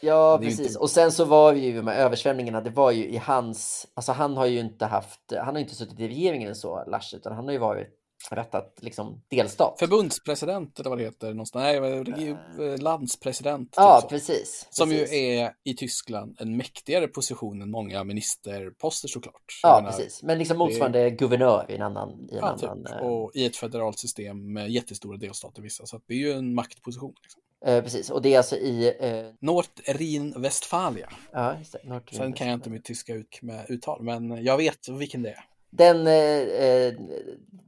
[0.01, 0.67] Ja, ju precis.
[0.67, 4.13] inte- Och sen så var ju de här översvämningarna, det var ju i hans, alltså
[4.13, 7.45] han har ju inte haft, han har inte suttit i regeringen så, Lars, utan han
[7.45, 7.89] har ju varit
[8.31, 9.79] rättat liksom delstat.
[9.79, 11.63] Förbundspresident eller vad det heter någonstans.
[11.63, 13.75] Nej, regi- landspresident.
[13.77, 14.67] ja, typ precis.
[14.71, 15.13] Som precis.
[15.13, 19.61] ju är i Tyskland en mäktigare position än många ministerposter såklart.
[19.63, 20.23] Ja, menar, precis.
[20.23, 22.11] Men liksom motsvarande guvernör i en annan...
[22.31, 22.71] I en Ja, typ.
[22.71, 25.87] annan eh, Och i ett federalt system med jättestora delstater vissa.
[25.87, 27.15] Så det är ju en maktposition.
[27.23, 27.41] Liksom.
[27.67, 28.95] eh, precis, och det är alltså i...
[29.01, 31.09] Eh, Nordrhein-Westfalia.
[31.33, 32.01] ja, just det.
[32.17, 35.45] Sen kan jag inte mitt tyska ut med uttal, men jag vet vilken det är.
[35.73, 36.95] Den eh, eh,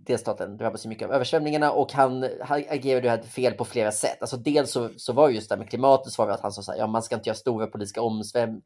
[0.06, 4.16] delstaten drabbas ju mycket av översvämningarna och han, han agerade ju fel på flera sätt.
[4.20, 6.40] Alltså dels så, så var det just det här med klimatet så var det att
[6.40, 8.62] han sa så här, ja man ska inte göra stora politiska omsväm,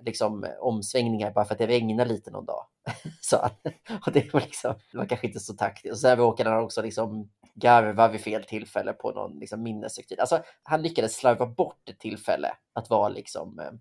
[0.00, 2.66] liksom, omsvängningar bara för att det regnar lite någon dag.
[3.20, 3.36] så,
[4.06, 5.92] och det var liksom, det var kanske inte så taktiskt.
[5.92, 10.20] Och sen råkade han också liksom garva vid fel tillfälle på någon liksom, minneshögtid.
[10.20, 13.72] Alltså han lyckades slarva bort ett tillfälle att vara liksom eh,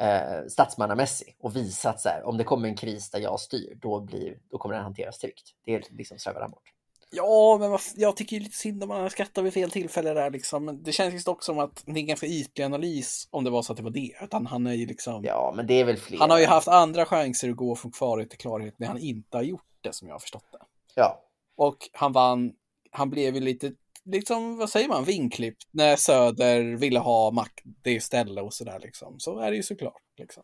[0.00, 3.78] eh, statsmannamässig och visa att så här, om det kommer en kris där jag styr,
[3.82, 5.54] då, blir, då kommer den hanteras tryggt.
[5.64, 6.72] Det är liksom slarvar han bort.
[7.10, 10.82] Ja, men jag tycker ju lite synd om han skrattar vid fel tillfälle där liksom.
[10.82, 13.62] Det känns ju dock som att det är en ganska ytlig analys om det var
[13.62, 14.12] så att det var det.
[14.22, 15.24] Utan han är ju liksom...
[15.24, 16.18] Ja, men det är väl fler.
[16.18, 19.36] Han har ju haft andra chanser att gå från klarhet till klarhet när han inte
[19.36, 20.58] har gjort det som jag har förstått det.
[20.94, 21.24] Ja,
[21.56, 22.52] Och han vann,
[22.90, 23.72] han blev ju lite,
[24.12, 29.20] liksom, vad säger man, vinklippt när Söder ville ha makt det istället och sådär liksom.
[29.20, 30.02] Så är det ju såklart.
[30.18, 30.42] Liksom.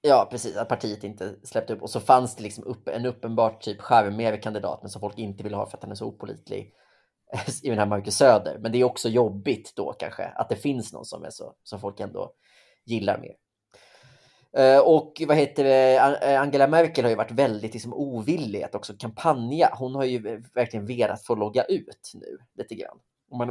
[0.00, 0.56] ja, precis.
[0.56, 1.82] Att partiet inte släppte upp.
[1.82, 5.42] Och så fanns det liksom upp, en uppenbart typ charmigare kandidat, men som folk inte
[5.42, 6.72] vill ha för att han är så opolitlig
[7.62, 8.58] i den här Marcus Söder.
[8.58, 11.80] Men det är också jobbigt då kanske att det finns någon som är så, som
[11.80, 12.32] folk ändå
[12.86, 13.34] gillar mer.
[14.56, 18.74] Eh, Och vad heter det, eh, Angela Merkel har ju varit väldigt liksom ovillig att
[18.74, 19.70] också kampanja.
[19.78, 22.98] Hon har ju verkligen velat få logga ut nu lite grann.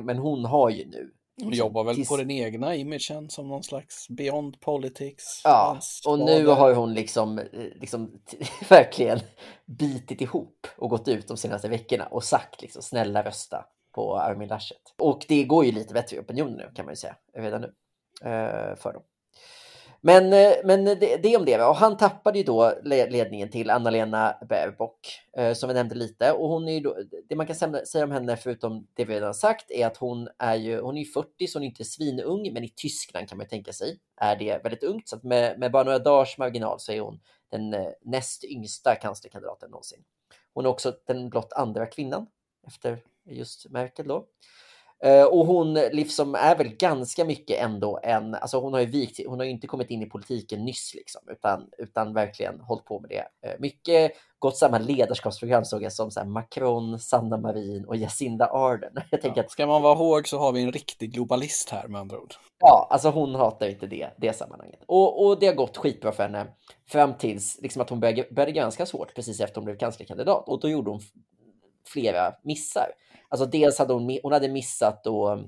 [0.06, 1.12] Men, hon har ju nu.
[1.44, 5.42] Hon jobbar väl tills- på den egna imagen som någon slags beyond politics.
[5.44, 8.22] Ja, och nu har hon liksom, eh, liksom
[8.70, 9.20] verkligen
[9.66, 14.48] bitit ihop och gått ut de senaste veckorna och sagt liksom snälla rösta på Armin
[14.48, 14.82] Laschet.
[15.00, 17.74] Och det går ju lite bättre i opinionen nu kan man ju säga redan nu
[18.78, 19.02] för dem.
[20.08, 21.64] Men, eh, men det, det om det.
[21.64, 26.32] Och han tappade ju då ledningen till Anna-Lena Baerbock eh, som vi nämnde lite.
[26.32, 26.98] Och hon är ju då,
[27.30, 30.56] det man kan säga om henne förutom det vi redan sagt är att hon är
[30.56, 33.50] ju hon är 40 så hon är inte svinung men i Tyskland kan man ju
[33.50, 35.10] tänka sig är det väldigt ungt.
[35.10, 37.20] Så att med, med bara några dagars marginal så är hon
[37.52, 40.04] den eh, näst yngsta kanslerkandidaten någonsin.
[40.54, 42.28] Hon är också den blott andra kvinnan
[42.68, 44.26] efter just Merkel då.
[45.04, 49.20] Eh, Och hon liksom är väl ganska mycket ändå en, alltså hon har ju vikt,
[49.28, 53.00] hon har ju inte kommit in i politiken nyss liksom, utan, utan verkligen hållit på
[53.00, 53.48] med det.
[53.50, 58.94] Eh, Mycket gått samma ledarskapsprogram såg jag som så Macron, Sanna Marin och Jacinda Ardern.
[59.12, 61.88] Jag tänker Ja, att, ska man vara hård så har vi en riktig globalist här
[61.88, 62.34] med andra ord.
[62.60, 64.80] ja, alltså hon hatar inte det, det sammanhanget.
[64.86, 66.48] Och, och det har gått skitbra för henne
[66.90, 70.60] fram tills liksom att hon började, började ganska svårt precis efter hon blev kanslerkandidat och
[70.60, 71.02] då gjorde hon
[71.88, 72.92] flera missar.
[73.30, 75.40] Alltså dels hade hon, hon hade missat att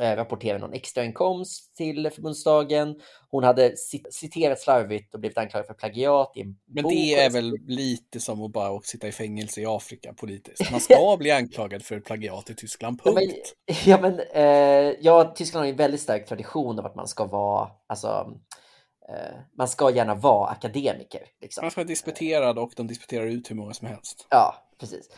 [0.00, 3.00] eh, rapportera någon extrainkomst till förbundsdagen.
[3.30, 6.92] Hon hade cit- citerat slarvigt och blivit anklagad för plagiat i en Men bok.
[6.92, 10.70] det är väl lite som att bara sitta i fängelse i Afrika politiskt.
[10.70, 13.54] Man ska bli anklagad för plagiat i Tyskland, Ja, men, punkt.
[13.86, 17.24] ja, men eh, ja, Tyskland har ju en väldigt stark tradition av att man ska
[17.26, 18.30] vara, alltså,
[19.08, 21.20] eh, man ska gärna vara akademiker.
[21.40, 21.64] Liksom.
[21.64, 24.26] Man ska vara disputerad och de disputerar ut hur många som helst.
[24.30, 25.08] Ja, precis.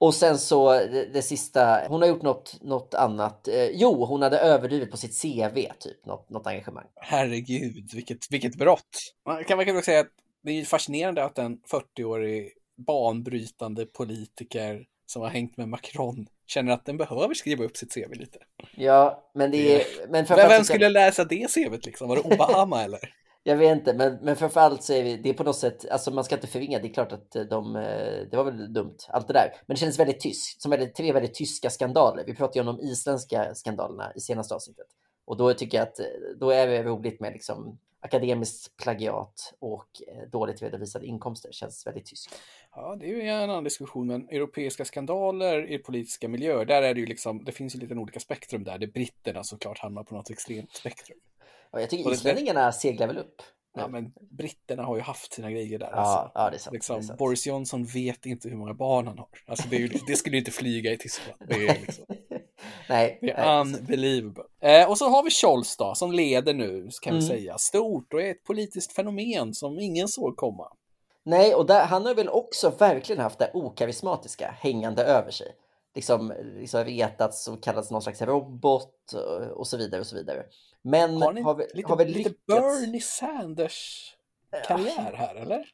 [0.00, 3.48] Och sen så det, det sista, hon har gjort något, något annat.
[3.48, 6.86] Eh, jo, hon hade överdrivit på sitt CV, typ, något, något engagemang.
[6.96, 9.14] Herregud, vilket, vilket brott.
[9.26, 12.52] Man kan man kan säga att det är fascinerande att en 40-årig
[12.86, 18.14] banbrytande politiker som har hängt med Macron känner att den behöver skriva upp sitt CV
[18.14, 18.38] lite.
[18.76, 19.86] Ja, men det är...
[20.08, 22.08] Men Vem, vem skulle läsa det CVt liksom?
[22.08, 23.00] Var det Obama eller?
[23.48, 26.10] Jag vet inte, men, men framförallt så är vi, det är på något sätt, alltså
[26.10, 29.26] man ska inte förringa, det är klart att de, eh, det var väl dumt, allt
[29.26, 29.52] det där.
[29.66, 32.24] Men det känns väldigt tyskt, som väldigt, tre väldigt tyska skandaler.
[32.26, 34.86] Vi pratade ju om de isländska skandalerna i senaste avsnittet.
[35.24, 36.06] Och då tycker jag att eh,
[36.40, 42.06] då är det roligt med liksom akademiskt plagiat och eh, dåligt redovisade inkomster, känns väldigt
[42.06, 42.34] tyskt.
[42.74, 46.94] Ja, det är ju en annan diskussion, men europeiska skandaler i politiska miljöer, där är
[46.94, 50.14] det ju liksom, det finns ju lite olika spektrum där, där britterna såklart hamnar på
[50.14, 51.18] något extremt spektrum.
[51.70, 53.42] Och jag tycker islänningarna seglar väl upp.
[53.76, 55.90] Ja, men britterna har ju haft sina grejer där.
[55.92, 56.30] ja, alltså.
[56.34, 56.74] ja, det är sant.
[56.74, 57.16] Liksom, det är.
[57.16, 59.28] Boris Johnson vet inte hur många barn han har.
[59.46, 61.38] Alltså, det, ju, det skulle ju inte flyga i Tyskland.
[61.48, 62.04] Det är, liksom,
[62.88, 63.60] nej, det är nej.
[63.60, 64.44] unbelievable.
[64.62, 67.28] Eh, och så har vi Scholz då, som leder nu, kan vi Mm.
[67.28, 67.58] säga.
[67.58, 70.72] Stort och är ett politiskt fenomen som ingen såg komma.
[71.24, 75.46] Nej, och där, han har väl också verkligen haft det okarismatiska hängande över sig.
[75.94, 80.44] liksom, liksom retats och kallats någon slags robot och, och så vidare och så vidare.
[80.82, 82.34] Men Har ni har, vi, lite, har väl lite.
[82.46, 84.14] Bernie Sanders
[84.68, 85.68] karriär här eller?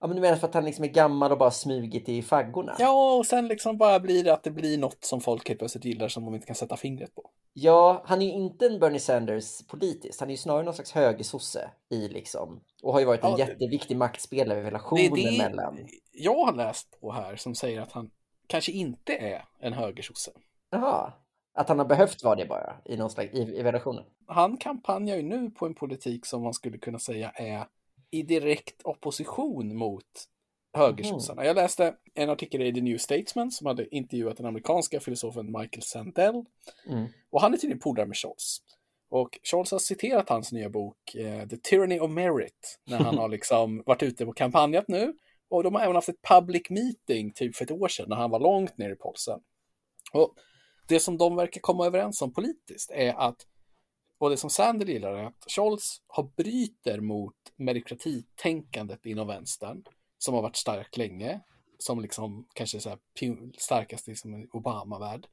[0.00, 2.76] Ja, men du menar för att han liksom är gammal och bara smugit i faggorna?
[2.78, 5.84] Ja, och sen liksom bara blir det att det blir något som folk helt plötsligt
[5.84, 7.30] gillar som de inte kan sätta fingret på.
[7.52, 10.20] Ja, han är ju inte en Bernie Sanders politiskt.
[10.20, 13.36] Han är ju snarare någon slags högersosse i liksom och har ju varit en Ja,
[13.36, 15.78] det- jätteviktig maktspelare i Det relationen det mellan.
[16.12, 18.10] jag har läst på här som säger att han
[18.46, 20.30] kanske inte är en högersosse.
[20.70, 21.12] Jaha,
[21.54, 24.04] att han har behövt vara det bara i någon slags i, i relationen.
[24.26, 27.66] Han kampanjar ju nu på en politik som man skulle kunna säga är
[28.10, 30.28] i direkt opposition mot
[30.74, 31.44] högersossarna.
[31.44, 35.82] Jag läste en artikel i The New Statesman som hade intervjuat den amerikanska filosofen Michael
[35.82, 36.44] Sandel.
[36.86, 37.06] Mm.
[37.30, 38.58] Och han är tydligen polare med Scholz.
[39.10, 43.28] Och Scholz har citerat hans nya bok eh, The Tyranny of Merit när han har
[43.28, 45.14] liksom varit ute och kampanjat nu.
[45.48, 48.30] Och de har även haft ett public meeting typ för ett år sedan när han
[48.30, 49.40] var långt ner i polsen.
[50.12, 50.34] Och
[50.86, 53.46] det som de verkar komma överens om politiskt är att,
[54.18, 59.84] och det som Sander gillar är att Scholz har bryter mot meritokratitänkandet inom vänstern
[60.18, 61.40] som har varit starkt länge,
[61.78, 62.98] som liksom kanske är så här
[63.58, 65.26] starkast i liksom Obama-värld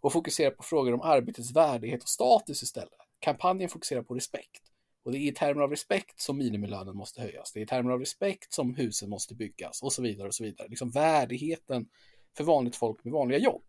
[0.00, 2.92] och fokuserar på frågor om arbetets värdighet och status istället.
[3.18, 4.62] Kampanjen fokuserar på respekt.
[5.04, 7.52] Och det är i termer av respekt som minimilönen måste höjas.
[7.52, 10.44] Det är i termer av respekt som husen måste byggas och så vidare och så
[10.44, 10.68] vidare.
[10.68, 11.88] Liksom värdigheten
[12.36, 13.64] för vanligt folk med vanliga jobb.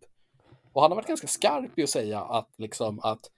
[0.77, 3.31] Och han har varit ganska skarp i att säga att, liksom, att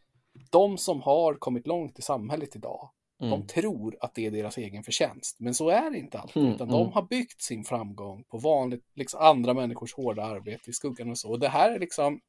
[0.49, 2.89] de som har kommit långt i samhället idag,
[3.21, 3.31] Mm.
[3.31, 5.39] de tror att det är deras egen förtjänst.
[5.39, 6.79] Men så är det inte alltid, Mm, utan mm.
[6.79, 11.17] de har byggt sin framgång på vanligt, liksom andra människors hårda arbete i skuggan och
[11.17, 11.29] så.
[11.29, 12.21] Och det här är liksom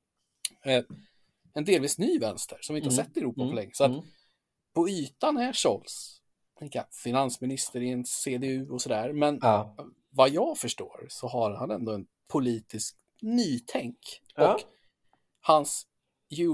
[0.65, 0.85] eh,
[1.55, 3.71] en delvis ny vänster som vi inte har Mm, sett i Europa mm, på länge.
[3.75, 4.03] Så att mm.
[4.75, 6.21] på ytan är Scholz
[7.05, 9.13] finansminister i en CDU och sådär.
[9.13, 9.77] Men Ja.
[10.11, 13.99] vad jag förstår så har han ändå en politisk nytänk.
[14.35, 14.55] Ja.
[14.55, 14.61] Och
[15.41, 15.87] hans,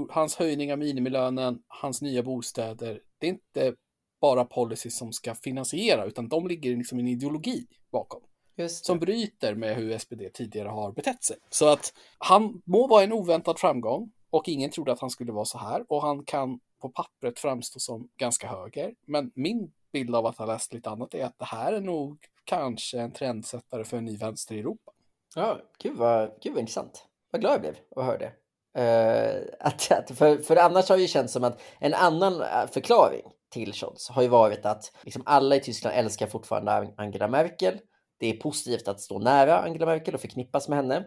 [0.09, 3.75] hans höjning av minimilönen, hans nya bostäder, det är inte
[4.21, 8.21] bara policy som ska finansiera, utan de ligger liksom i en ideologi bakom
[8.67, 11.37] som bryter med hur SPD tidigare har betett sig.
[11.49, 15.45] Så att han må vara en oväntad framgång och ingen trodde att han skulle vara
[15.45, 18.93] så här och han kan på pappret framstå som ganska höger.
[19.07, 22.17] Men min bild av att ha läst lite annat är att det här är nog
[22.43, 24.91] kanske en trendsättare för en ny vänster i Europa.
[25.35, 27.07] Ja, gud vad, gud vad intressant.
[27.31, 28.33] Vad glad jag blev att höra det.
[28.77, 32.67] Eh, att, att, för, för annars har det ju känts som att en annan eh,
[32.71, 37.79] förklaring till Scholz har ju varit att liksom alla i Tyskland älskar fortfarande Angela Merkel.
[38.19, 41.05] Det är positivt att stå nära Angela Merkel och förknippas med henne.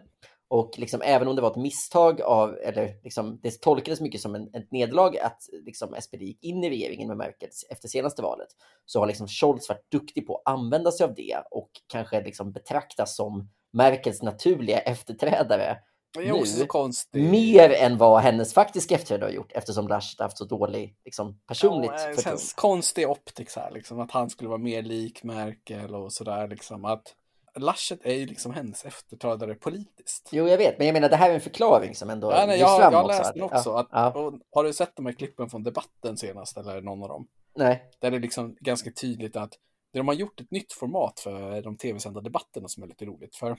[0.49, 4.35] Och liksom, även om det var ett misstag av, eller liksom, det tolkades mycket som
[4.35, 8.47] en, ett nederlag att liksom, SPD gick in i regeringen med Merkel efter senaste valet,
[8.85, 12.51] så har liksom Scholz varit duktig på att använda sig av det och kanske liksom
[12.51, 15.77] betraktas som Merkels naturliga efterträdare
[16.13, 17.29] det är också Nu, så konstigt.
[17.31, 21.91] mer än vad hennes faktiska efterträdare har gjort eftersom har haft så dålig liksom, personligt
[21.97, 26.13] Ja, det känns konstig optik här, liksom, att han skulle vara mer lik Merkel och
[26.13, 26.47] sådär.
[26.47, 27.15] Liksom, att
[27.55, 30.29] Laschet är ju liksom hennes efterträdare politiskt.
[30.31, 32.59] Jo, jag vet, men jag menar det här är en förklaring som ändå Ja, nej,
[32.59, 33.17] jag, fram jag har också.
[33.17, 33.69] läst att- den också.
[33.69, 37.03] Ja, Att, ja, och, har du sett de här klippen från debatten senast, eller någon
[37.03, 37.27] av dem?
[37.55, 37.83] nej.
[37.99, 39.53] Där det är liksom ganska tydligt att
[39.93, 43.35] de har gjort ett nytt format för de tv-sända debatterna som är lite roligt.
[43.35, 43.57] För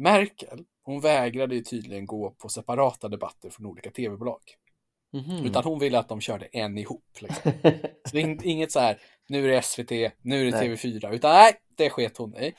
[0.00, 4.40] Merkel, hon vägrade ju tydligen gå på separata debatter från olika tv-bolag.
[5.12, 5.46] Mhm.
[5.46, 7.04] Utan hon ville att de körde en ihop.
[7.20, 7.52] Liksom.
[8.10, 9.90] Så in- inget så här, nu är det SVT,
[10.22, 10.68] nu är det Nej.
[10.68, 12.54] TV4, utan nej, det sket hon i.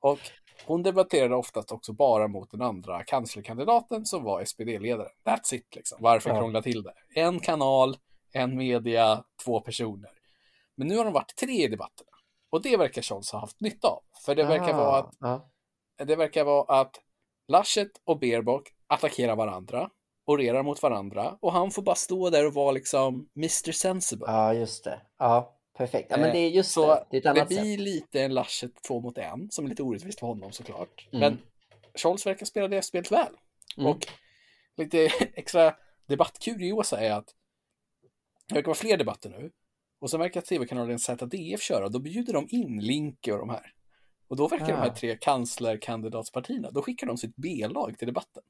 [0.00, 0.18] Och
[0.66, 5.08] hon debatterade oftast också bara mot den andra kanslerkandidaten som var SPD-ledare.
[5.24, 5.98] That's it liksom.
[6.00, 6.38] Varför Ja.
[6.38, 6.94] krångla till det?
[7.14, 7.96] En kanal,
[8.32, 10.10] en media, två personer.
[10.76, 12.10] Men nu har de varit tre i debatterna.
[12.50, 14.02] Och det verkar Scholz ha haft nytta av.
[14.24, 15.50] För det verkar, Ah, vara att, ja.
[16.06, 17.00] Det verkar vara att
[17.48, 19.90] Laschet och Baerbock attackerar varandra,
[20.26, 23.72] orerar mot varandra och han får bara stå där och vara liksom Mr.
[23.72, 24.24] Sensible.
[24.26, 25.00] ja, just det.
[25.18, 26.10] Ja, perfekt.
[26.10, 27.06] Ja, men Eh, det är just Så det.
[27.10, 27.60] Det det annat sätt.
[27.60, 31.08] blir lite en Laschet två mot en, som är lite orättvist för honom såklart.
[31.12, 31.20] Mm.
[31.20, 31.38] Men
[31.94, 33.32] Scholz verkar spela det spelet väl.
[33.76, 33.90] Mm.
[33.90, 34.06] Och
[34.76, 35.04] lite
[35.34, 35.74] extra
[36.06, 37.34] debattkuriosa är att
[38.48, 39.50] det verkar vara fler debatter nu.
[40.00, 43.72] Och så verkar tv-kanalen ZDF köra, då bjuder de in Linke och de här.
[44.28, 44.94] Och då verkar de här Ah.
[44.94, 48.42] tre kanslerkandidatspartierna, då skickar de sitt B-lag till debatten.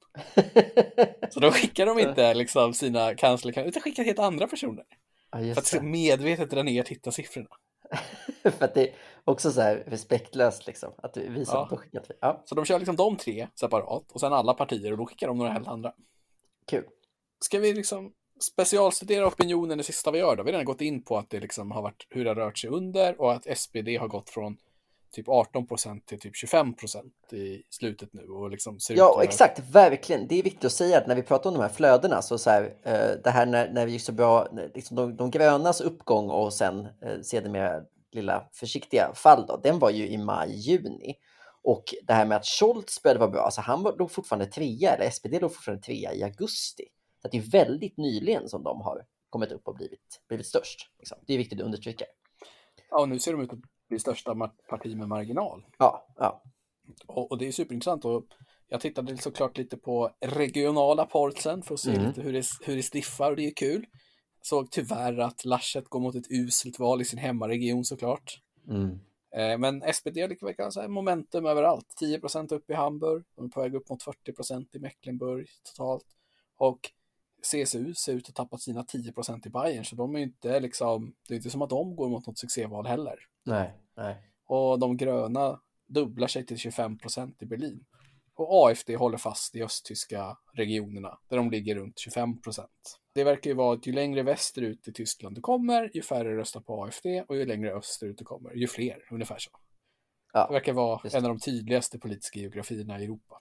[1.30, 4.84] Så då skickar de inte liksom sina kanslerkandidater, utan skickar helt andra personer.
[5.32, 5.82] ja, För att det.
[5.82, 7.48] medvetet dra ner tittarsiffrorna.
[8.42, 10.92] För att det är också så här respektlöst liksom.
[11.02, 11.76] Att du visar Ja.
[11.76, 12.10] skickat.
[12.20, 15.26] Ja, Så de kör liksom de tre separat och sen alla partier och då skickar
[15.28, 15.92] de några helt andra.
[16.66, 16.84] kul.
[17.40, 20.42] Ska vi liksom specialstudera opinionen det sista vi gör då?
[20.42, 22.58] Vi har redan gått in på att det liksom har varit hur det har rört
[22.58, 24.56] sig under och att SPD har gått från
[25.10, 29.28] typ 18 procent till typ 25 procent i slutet nu och liksom ser Ja, ut
[29.28, 30.26] exakt, verkligen.
[30.28, 32.50] Det är viktigt att säga att när vi pratar om de här flödena så så
[32.50, 36.30] här, eh, det här när, när vi gick så bra, liksom de, de grönas uppgång
[36.30, 37.82] och sen eh, sedermera
[38.12, 41.14] lilla försiktiga fall då, den var ju i maj, juni.
[41.62, 45.10] Och det här med att Scholz började vara bra, alltså han låg fortfarande trea, eller
[45.10, 46.84] SPD låg fortfarande trea i augusti.
[47.22, 50.90] Så det är väldigt nyligen som de har kommit upp och blivit, blivit störst.
[50.98, 51.18] Liksom.
[51.26, 52.04] Det är viktigt att understryka.
[52.90, 54.34] Ja, och nu ser de ut att bli största
[54.68, 55.66] parti med marginal.
[55.78, 56.42] Ja, ja.
[57.06, 58.04] Och, och det är superintressant.
[58.04, 58.24] Och
[58.68, 62.06] jag tittade såklart lite på regionala polsen för att se Mm.
[62.06, 63.86] lite hur det, hur det stiffar och det är kul.
[64.42, 68.40] Såg tyvärr att Laschet går mot ett uselt val i sin hemmaregion såklart.
[68.68, 69.00] Mm.
[69.36, 71.86] Eh, Men SPD verkar ha momentum överallt.
[72.00, 76.06] 10% upp i Hamburg, de är på väg upp mot 40% i Mecklenburg totalt.
[76.56, 76.90] Och
[77.42, 81.14] CSU ser ut att ha tappat sina 10% i Bayern, så de är inte liksom,
[81.28, 83.16] det är inte som att de går mot något succéval heller.
[83.44, 84.16] Nej, nej.
[84.46, 87.84] Och de gröna dubblar sig till 25% i Berlin.
[88.34, 92.66] Och AFD håller fast i östtyska regionerna, där de ligger runt 25%
[93.14, 96.60] Det verkar ju vara att ju längre västerut i Tyskland du kommer, ju färre röstar
[96.60, 99.50] på AFD och ju längre österut du kommer, ju fler, ungefär så.
[100.32, 103.40] Ja, Det verkar vara en av de tydligaste politiska geografierna i Europa.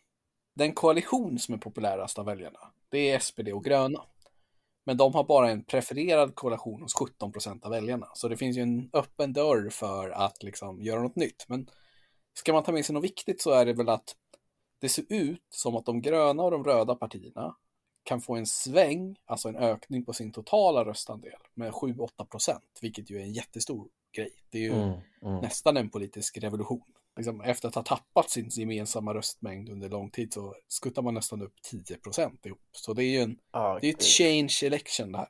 [0.57, 4.03] Den koalition som är populärast av väljarna, det är SPD och gröna.
[4.85, 8.07] Men de har bara en prefererad koalition hos 17 procent av väljarna.
[8.13, 11.45] Så det finns ju en öppen dörr för att liksom göra något nytt.
[11.47, 11.69] Men
[12.33, 14.15] ska man ta med sig något viktigt så är det väl att
[14.81, 17.55] det ser ut som att de gröna och de röda partierna
[18.03, 23.09] kan få en sväng, alltså en ökning på sin totala röstandel med 7-8 procent, vilket
[23.09, 24.31] ju är en jättestor grej.
[24.49, 25.41] Det är ju Mm, mm.
[25.41, 26.93] nästan en politisk revolution.
[27.17, 31.41] Liksom, efter att ha tappat sin gemensamma röstmängd under lång tid så skuttar man nästan
[31.41, 32.61] upp 10 procent ihop.
[32.71, 35.27] Så det är ju en, Ja, det är ett change election det här.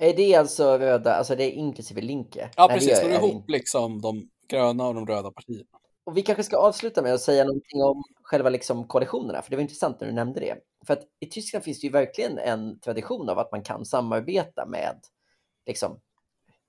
[0.00, 2.50] Är det alltså röda, alltså det är inklusive Linke?
[2.56, 3.02] Ja, Nej, det precis.
[3.02, 3.52] jag ihop inte.
[3.52, 5.68] liksom de gröna och de röda partierna.
[6.04, 9.56] Och vi kanske ska avsluta med att säga någonting om själva liksom koalitionerna, för det
[9.56, 10.56] var intressant när du nämnde det.
[10.86, 14.66] För att i Tyskland finns det ju verkligen en tradition av att man kan samarbeta
[14.66, 15.00] med,
[15.66, 16.00] liksom,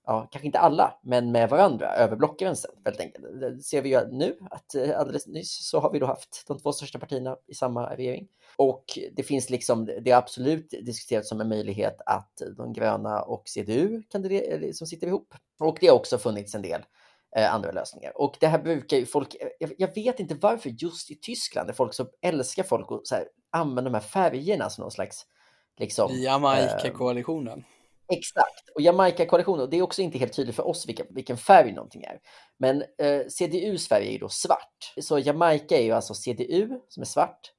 [0.10, 2.72] ja, kanske inte alla, men med varandra över blockgränsen.
[2.86, 3.26] Helt enkelt.
[3.40, 6.60] Det ser vi ju nu, att eh, alldeles nyss så har vi då haft de
[6.60, 8.28] två största partierna i samma regering.
[8.56, 8.84] Och
[9.16, 14.04] det finns liksom, det är absolut diskuterat som en möjlighet att de gröna och CDU
[14.12, 15.34] kan det, eller som sitter ihop.
[15.60, 16.82] Och det har också funnits en del
[17.36, 18.22] eh, andra lösningar.
[18.22, 21.74] Och det här brukar ju folk, jag, jag vet inte varför just i Tyskland, där
[21.74, 25.26] folk så älskar folk att så här, använda de här färgerna som någon slags
[25.80, 27.64] liksom, Jamaica-koalitionen.
[28.12, 32.04] Exakt, och Jamaica-koalitionen, det är också inte helt tydligt för oss vilken, vilken färg någonting
[32.04, 32.20] är.
[32.58, 34.94] Men eh, CDUs färg är ju då svart.
[35.02, 37.52] Så Jamaica är ju alltså CDU som är svart.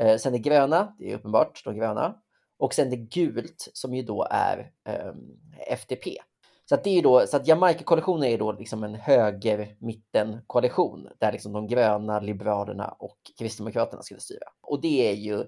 [0.00, 2.14] Eh, sen det gröna, det är uppenbart de gröna.
[2.58, 5.12] Och sen det gult som ju då är eh,
[5.68, 6.16] FDP.
[6.64, 11.32] Så att, det är ju då, så att Jamaica-koalitionen är då liksom en höger-mitten-koalition där
[11.32, 14.46] liksom de gröna, liberalerna och kristdemokraterna skulle styra.
[14.62, 15.44] Och det är ju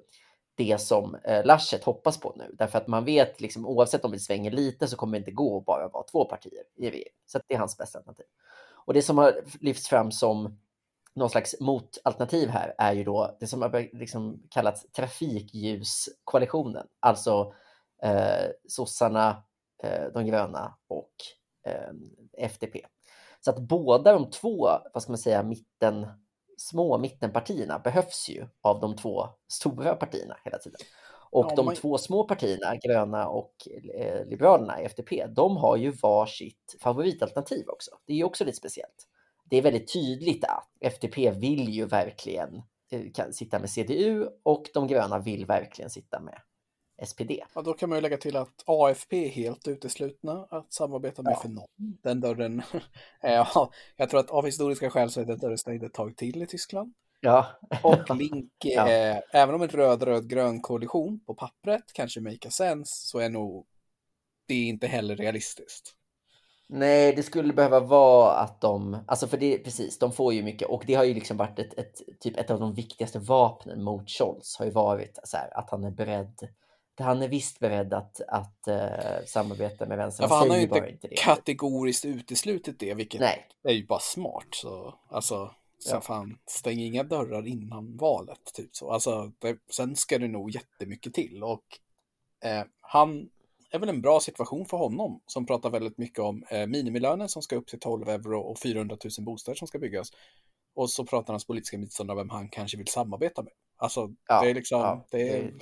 [0.54, 2.54] det som eh, Laschet hoppas på nu.
[2.58, 5.58] Därför att man vet, liksom, oavsett om det svänger lite så kommer det inte gå
[5.58, 7.04] att bara vara två partier i EU.
[7.26, 8.26] Så det är hans bästa alternativ.
[8.84, 10.58] Och det som har lyfts fram som
[11.14, 16.86] någon slags motalternativ här är ju då det som har liksom kallats trafikljuskoalitionen.
[17.00, 17.54] Alltså
[18.02, 19.42] eh, sossarna,
[19.82, 21.12] eh, de gröna och
[21.66, 21.92] eh,
[22.38, 22.76] FDP.
[23.40, 26.06] Så att båda de två, vad ska man säga, mitten,
[26.68, 30.80] små mittenpartierna behövs ju av de två stora partierna hela tiden.
[31.30, 33.54] Och Ja, de man- två små partierna, gröna och
[33.94, 37.90] eh, liberalerna, FDP, de har ju varsitt favoritalternativ också.
[38.06, 39.08] Det är ju också lite speciellt.
[39.44, 44.86] Det är väldigt tydligt att FDP vill ju verkligen eh, sitta med CDU och de
[44.86, 46.38] gröna vill verkligen sitta med
[47.06, 47.30] SPD.
[47.54, 51.32] Ja, då kan man ju lägga till att AFP är helt uteslutna att samarbeta med
[51.32, 51.40] Ja.
[51.42, 51.68] för någon.
[52.02, 52.62] Den dörren,
[53.22, 56.42] ja, jag tror att av historiska skäl så är den dörren stängd ett tag till
[56.42, 56.94] i Tyskland.
[57.20, 57.46] Ja,
[57.82, 58.88] Och Link, Ja.
[58.88, 63.66] eh, även om en röd-röd-grön koalition på pappret kanske make sense, så är nog
[64.48, 65.94] det inte heller realistiskt.
[66.68, 70.68] Nej, det skulle behöva vara att de, alltså för det, precis, de får ju mycket
[70.68, 74.10] och det har ju liksom varit ett, ett, typ ett av de viktigaste vapnen mot
[74.10, 76.48] Scholz har ju varit så här, att han är beredd,
[76.98, 80.26] han är visst beredd att, att eh, samarbeta med vänstern.
[80.30, 81.16] Ja, han har ju inte inte det.
[81.16, 84.46] kategoriskt uteslutit det, vilket Nej, är ju bara smart.
[84.50, 86.00] Så, alltså, så Ja.
[86.00, 88.54] fan, stäng inga dörrar innan valet.
[88.54, 88.90] Typ så.
[88.90, 91.42] Alltså, det, sen ska det nog jättemycket till.
[91.42, 91.64] Och
[92.44, 93.28] eh, han
[93.70, 97.42] är väl en bra situation för honom som pratar väldigt mycket om eh, minimilönen som
[97.42, 100.12] ska upp till 12 euro och 400 000 bostäder som ska byggas.
[100.74, 103.52] Och så pratar hans politiska motståndare vem han kanske vill samarbeta med.
[103.76, 105.52] Alltså, Ja, det är liksom, ja, det, är,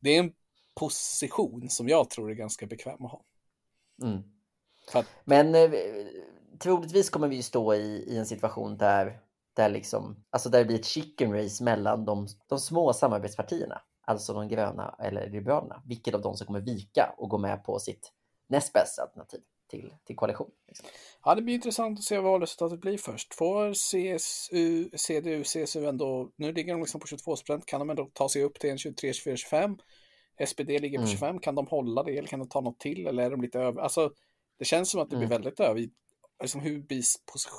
[0.00, 0.32] det är en
[0.74, 3.24] position som jag tror är ganska bekväm att ha.
[4.02, 4.22] mm.
[4.92, 5.70] Att, Men eh,
[6.58, 9.20] troligtvis kommer vi stå i, i en situation där
[9.54, 14.32] där, liksom, alltså där det blir ett chicken race mellan de, de små samarbetspartierna, alltså
[14.32, 18.12] de gröna eller liberalerna, vilket av dem som kommer vika och gå med på sitt
[18.46, 20.50] näst bästa alternativ till, till koalition.
[20.68, 20.88] Liksom.
[21.24, 23.34] Ja, det blir intressant att se vad valresultatet blir först.
[23.34, 28.10] Får CSU, CDU, CSU ändå, nu ligger de liksom på 22 procent, kan de ändå
[28.12, 29.78] ta sig upp till en 23, 24, 25?
[30.46, 31.12] SPD ligger på Mm.
[31.12, 33.58] 25, kan de hålla det eller kan de ta något till eller är de lite
[33.60, 33.82] över?
[33.82, 34.12] Alltså,
[34.58, 35.42] det känns som att det blir Mm.
[35.42, 35.88] väldigt över.
[36.42, 37.02] Liksom hur blir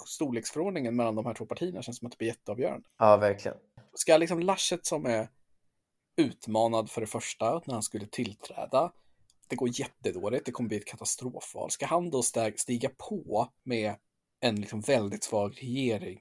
[0.08, 2.88] storleksförordningen mellan de här två partierna känns som att det blir jätteavgörande.
[2.98, 3.58] Ja, verkligen.
[3.94, 5.28] Ska liksom Laschet som är
[6.16, 8.92] utmanad för det första när han skulle tillträda,
[9.48, 11.72] det går jättedåligt, det kommer bli ett katastrofval.
[11.72, 12.24] Ska han då
[12.56, 13.96] stiga på med
[14.40, 16.20] en liksom väldigt svag regering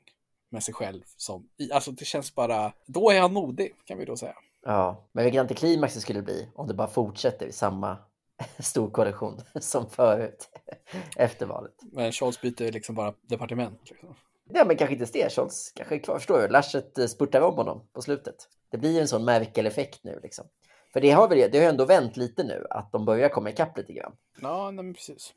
[0.49, 4.17] med sig själv som, alltså det känns bara, då är han modig kan vi då
[4.17, 4.37] säga.
[4.65, 7.99] Ja, men vilken antiklimax det skulle bli om det bara fortsätter i samma
[8.59, 10.49] storkoalition som förut
[11.17, 11.75] efter valet.
[11.93, 13.91] Men Scholz byter liksom bara departement.
[13.91, 14.15] Liksom.
[14.55, 15.33] Ja, men kanske inte det.
[15.33, 16.19] Scholz kanske är kvar.
[16.19, 16.49] Förstår du?
[16.49, 18.49] Laschet eh, spurtar om honom på slutet.
[18.71, 20.47] Det blir ju en sån Merkel-effekt nu liksom.
[20.93, 23.79] För det har, väl, det har ändå vänt lite nu, att de börjar komma ikapp
[23.79, 24.17] lite grann.
[24.41, 25.35] Ja, nej, men precis.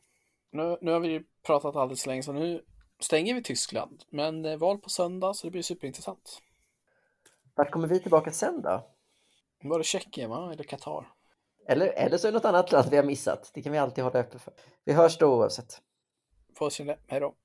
[0.52, 2.62] Nu, nu har vi ju pratat alldeles för länge så nu
[3.00, 4.04] stänger vi Tyskland.
[4.10, 6.42] Men eh, val på söndag så det blir superintressant.
[7.56, 8.88] Vart kommer vi tillbaka sen då?
[9.70, 10.52] Var det Tjeckien va?
[10.54, 11.08] Eller Qatar?
[11.68, 13.52] Eller, eller så är det något annat land vi har missat.
[13.54, 14.54] Det kan vi alltid hålla öppet för.
[14.84, 15.82] Vi hörs då oavsett.
[16.56, 16.98] Får se.
[17.08, 17.36] Hej då.